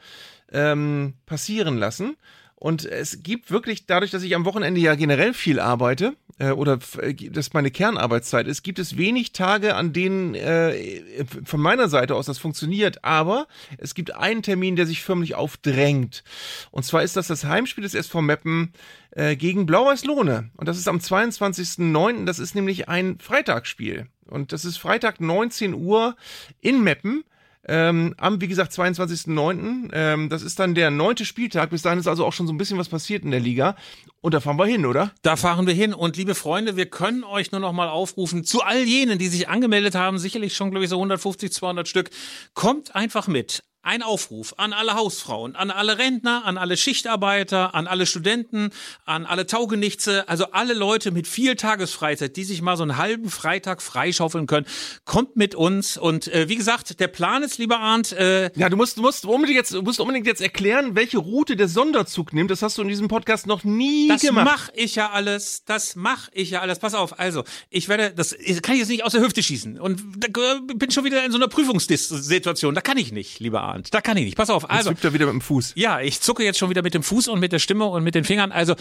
[0.51, 2.17] ähm, passieren lassen.
[2.55, 6.79] Und es gibt wirklich, dadurch, dass ich am Wochenende ja generell viel arbeite, äh, oder
[6.99, 12.15] äh, das meine Kernarbeitszeit ist, gibt es wenig Tage, an denen äh, von meiner Seite
[12.15, 13.05] aus das funktioniert.
[13.05, 13.47] Aber
[13.79, 16.25] es gibt einen Termin, der sich förmlich aufdrängt.
[16.71, 18.73] Und zwar ist das das Heimspiel des SV Meppen
[19.13, 20.51] äh, gegen Blau-Weiß Lohne.
[20.57, 22.25] Und das ist am 22.09.
[22.25, 24.09] Das ist nämlich ein Freitagsspiel.
[24.27, 26.17] Und das ist Freitag 19 Uhr
[26.61, 27.25] in Meppen.
[27.67, 29.91] Ähm, am, wie gesagt, 22.09.
[29.93, 31.71] Ähm, das ist dann der neunte Spieltag.
[31.71, 33.77] Bis dahin ist also auch schon so ein bisschen was passiert in der Liga.
[34.21, 35.13] Und da fahren wir hin, oder?
[35.23, 35.95] Da fahren wir hin.
[35.95, 39.49] Und liebe Freunde, wir können euch nur noch mal aufrufen, zu all jenen, die sich
[39.49, 42.11] angemeldet haben, sicherlich schon, glaube ich, so 150, 200 Stück,
[42.55, 43.63] kommt einfach mit.
[43.85, 48.71] Ein Aufruf an alle Hausfrauen, an alle Rentner, an alle Schichtarbeiter, an alle Studenten,
[49.05, 53.29] an alle Taugenichtse, also alle Leute mit viel Tagesfreizeit, die sich mal so einen halben
[53.29, 54.65] Freitag freischaufeln können.
[55.05, 55.99] Kommt mit uns.
[55.99, 59.27] Und äh, wie gesagt, der Plan ist, lieber Arndt, äh, Ja, du musst, du musst
[59.27, 62.51] unbedingt jetzt, musst unbedingt jetzt erklären, welche Route der Sonderzug nimmt.
[62.51, 64.47] Das hast du in diesem Podcast noch nie Das gemacht.
[64.47, 65.65] mach ich ja alles.
[65.67, 66.79] Das mach ich ja alles.
[66.79, 67.19] Pass auf.
[67.19, 69.79] Also, ich werde, das kann ich jetzt nicht aus der Hüfte schießen.
[69.79, 72.75] Und da äh, bin schon wieder in so einer Prüfungssituation.
[72.75, 73.74] Da kann ich nicht, lieber Arndt.
[73.91, 74.37] Da kann ich nicht.
[74.37, 74.63] Pass auf.
[74.63, 75.73] Jetzt Also, wippt er wieder mit dem Fuß.
[75.77, 78.15] ja, ich zucke jetzt schon wieder mit dem Fuß und mit der Stimme und mit
[78.15, 78.53] den Fingern.
[78.53, 78.75] Also,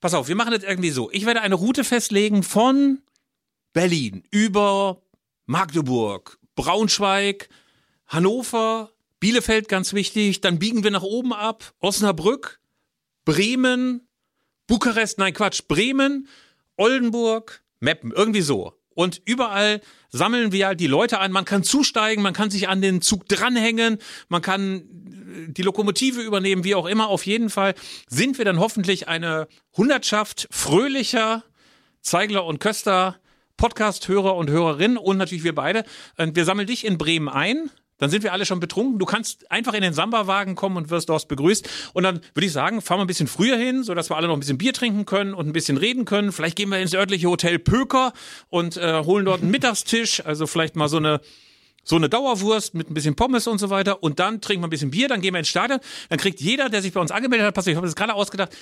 [0.00, 0.28] pass auf.
[0.28, 1.10] Wir machen das irgendwie so.
[1.12, 2.98] Ich werde eine Route festlegen von
[3.72, 5.02] Berlin über
[5.46, 7.48] Magdeburg, Braunschweig,
[8.06, 10.40] Hannover, Bielefeld ganz wichtig.
[10.40, 11.72] Dann biegen wir nach oben ab.
[11.80, 12.60] Osnabrück,
[13.24, 14.06] Bremen,
[14.66, 16.28] Bukarest, nein Quatsch, Bremen,
[16.76, 18.74] Oldenburg, Meppen, irgendwie so.
[18.94, 19.80] Und überall
[20.16, 21.32] sammeln wir halt die Leute ein.
[21.32, 23.98] Man kann zusteigen, man kann sich an den Zug dranhängen,
[24.28, 27.08] man kann äh, die Lokomotive übernehmen, wie auch immer.
[27.08, 27.74] Auf jeden Fall
[28.08, 31.44] sind wir dann hoffentlich eine Hundertschaft fröhlicher
[32.00, 33.16] Zeigler und Köster,
[33.56, 35.84] Podcast-Hörer und Hörerinnen und natürlich wir beide.
[36.16, 37.70] Wir sammeln dich in Bremen ein.
[37.98, 38.98] Dann sind wir alle schon betrunken.
[38.98, 41.68] Du kannst einfach in den Samba-Wagen kommen und wirst dort begrüßt.
[41.94, 44.34] Und dann würde ich sagen, fahren wir ein bisschen früher hin, sodass wir alle noch
[44.34, 46.32] ein bisschen Bier trinken können und ein bisschen reden können.
[46.32, 48.12] Vielleicht gehen wir ins örtliche Hotel Pöker
[48.48, 50.24] und äh, holen dort einen Mittagstisch.
[50.24, 51.20] Also vielleicht mal so eine
[51.88, 54.70] so eine Dauerwurst mit ein bisschen Pommes und so weiter und dann trinken wir ein
[54.70, 55.78] bisschen Bier, dann gehen wir ins Stadion,
[56.08, 58.14] dann kriegt jeder, der sich bei uns angemeldet hat, pass auf, ich habe das gerade
[58.14, 58.56] ausgedacht,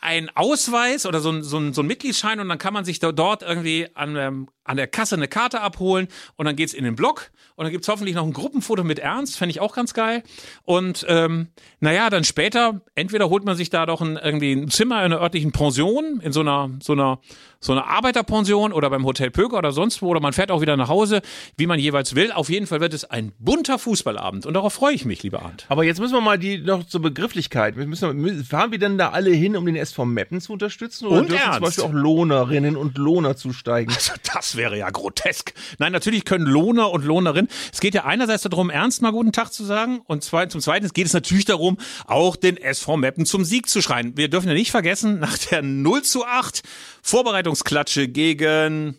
[0.00, 2.98] ein Ausweis oder so ein, so, ein, so ein Mitgliedsschein und dann kann man sich
[2.98, 6.84] da, dort irgendwie an, ähm, an der Kasse eine Karte abholen und dann geht's in
[6.84, 9.92] den Blog und dann gibt's hoffentlich noch ein Gruppenfoto mit Ernst, fände ich auch ganz
[9.94, 10.22] geil.
[10.64, 11.48] Und ähm,
[11.80, 15.20] naja, dann später, entweder holt man sich da doch ein, irgendwie ein Zimmer in einer
[15.20, 17.18] örtlichen Pension, in so einer, so einer,
[17.58, 20.76] so einer Arbeiterpension oder beim Hotel Pöker oder sonst wo, oder man fährt auch wieder
[20.76, 21.22] nach Hause,
[21.56, 22.30] wie man jeweils will.
[22.30, 25.64] Auf jeden Fall wird es ein bunter Fußballabend und darauf freue ich mich, lieber Arndt.
[25.68, 27.76] Aber jetzt müssen wir mal die noch zur Begrifflichkeit.
[27.76, 31.06] Wir müssen, mü- fahren wir denn da alle hin, um den SV Meppen zu unterstützen?
[31.06, 31.54] Oder Und dürfen Ernst.
[31.56, 33.92] zum Beispiel auch Lohnerinnen und Lohner zusteigen?
[33.94, 35.54] Also das wäre ja grotesk.
[35.78, 37.45] Nein, natürlich können Lohner und Lohnerinnen.
[37.72, 41.06] Es geht ja einerseits darum, ernst mal guten Tag zu sagen und zum Zweiten geht
[41.06, 44.16] es natürlich darum, auch den SV Meppen zum Sieg zu schreien.
[44.16, 46.62] Wir dürfen ja nicht vergessen, nach der 0 zu 8
[47.02, 48.98] Vorbereitungsklatsche gegen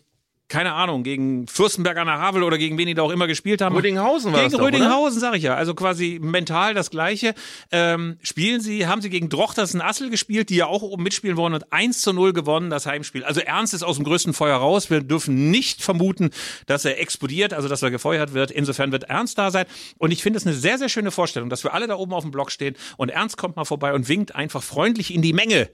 [0.50, 3.62] keine Ahnung, gegen Fürstenberg an der Havel oder gegen wen die da auch immer gespielt
[3.62, 3.76] haben.
[3.76, 4.66] Rödinghausen war Gegen das doch?
[4.66, 5.56] Rödinghausen, sag ich ja.
[5.56, 7.34] Also quasi mental das Gleiche.
[7.72, 11.54] Ähm, spielen sie, haben sie gegen Drochtersen Assel gespielt, die ja auch oben mitspielen wollen
[11.54, 13.26] und 1 zu 0 gewonnen, das Heimspiel.
[13.26, 14.89] Also Ernst ist aus dem größten Feuer raus.
[14.89, 16.30] Wir dürfen nicht vermuten,
[16.66, 18.50] dass er explodiert, also dass er gefeuert wird.
[18.50, 19.66] Insofern wird Ernst da sein.
[19.98, 22.24] Und ich finde es eine sehr, sehr schöne Vorstellung, dass wir alle da oben auf
[22.24, 25.70] dem Block stehen und Ernst kommt mal vorbei und winkt einfach freundlich in die Menge.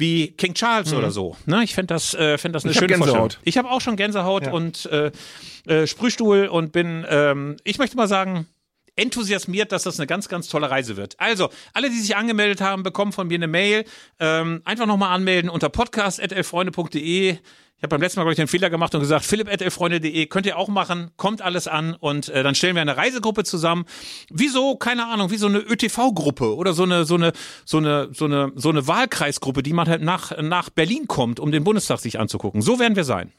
[0.00, 1.36] Wie King Charles oder so.
[1.44, 3.28] Ne, ich finde das, äh, find das eine Ich schöne Vorstellung.
[3.44, 5.12] Ich habe auch schon Gänsehaut und äh,
[5.66, 8.46] äh, Sprühstuhl und bin, ähm, ich möchte mal sagen,
[9.00, 11.18] enthusiasmiert, dass das eine ganz, ganz tolle Reise wird.
[11.18, 13.84] Also, alle, die sich angemeldet haben, bekommen von mir eine Mail.
[14.18, 17.38] Ähm, einfach nochmal anmelden unter podcast.elfreunde.de.
[17.80, 20.58] Ich habe beim letzten Mal, glaube ich, den Fehler gemacht und gesagt, philipp.elfreunde.de könnt ihr
[20.58, 23.86] auch machen, kommt alles an und äh, dann stellen wir eine Reisegruppe zusammen.
[24.28, 27.32] Wieso, keine Ahnung, wie so eine ÖTV-Gruppe oder so eine, so eine,
[27.64, 31.52] so eine, so eine, so eine Wahlkreisgruppe, die man halt nach, nach Berlin kommt, um
[31.52, 32.60] den Bundestag sich anzugucken.
[32.60, 33.32] So werden wir sein.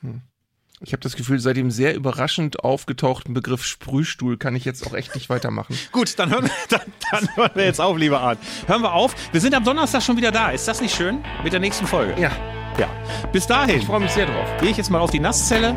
[0.83, 4.95] Ich habe das Gefühl, seit dem sehr überraschend aufgetauchten Begriff Sprühstuhl kann ich jetzt auch
[4.95, 5.77] echt nicht weitermachen.
[5.91, 8.39] Gut, dann hören, wir, dann, dann hören wir jetzt auf, lieber Arndt.
[8.65, 9.13] Hören wir auf.
[9.31, 10.49] Wir sind am Donnerstag schon wieder da.
[10.49, 11.19] Ist das nicht schön?
[11.43, 12.19] Mit der nächsten Folge.
[12.19, 12.31] Ja,
[12.79, 12.87] Ja.
[13.31, 14.47] Bis dahin ich freue mich sehr drauf.
[14.59, 15.75] gehe ich jetzt mal auf die Nasszelle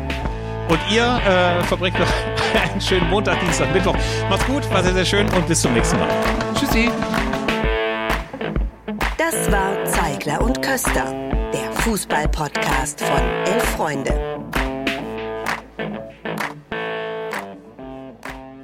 [0.69, 2.11] Und ihr äh, verbringt noch
[2.71, 3.95] einen schönen Montag, Dienstag, Mittwoch.
[4.27, 6.09] Macht's gut, war sehr, sehr schön und bis zum nächsten Mal.
[6.57, 6.89] Tschüssi.
[9.19, 11.13] Das war Zeigler und Köster,
[11.53, 14.39] der Fußball-Podcast von Elf Freunde.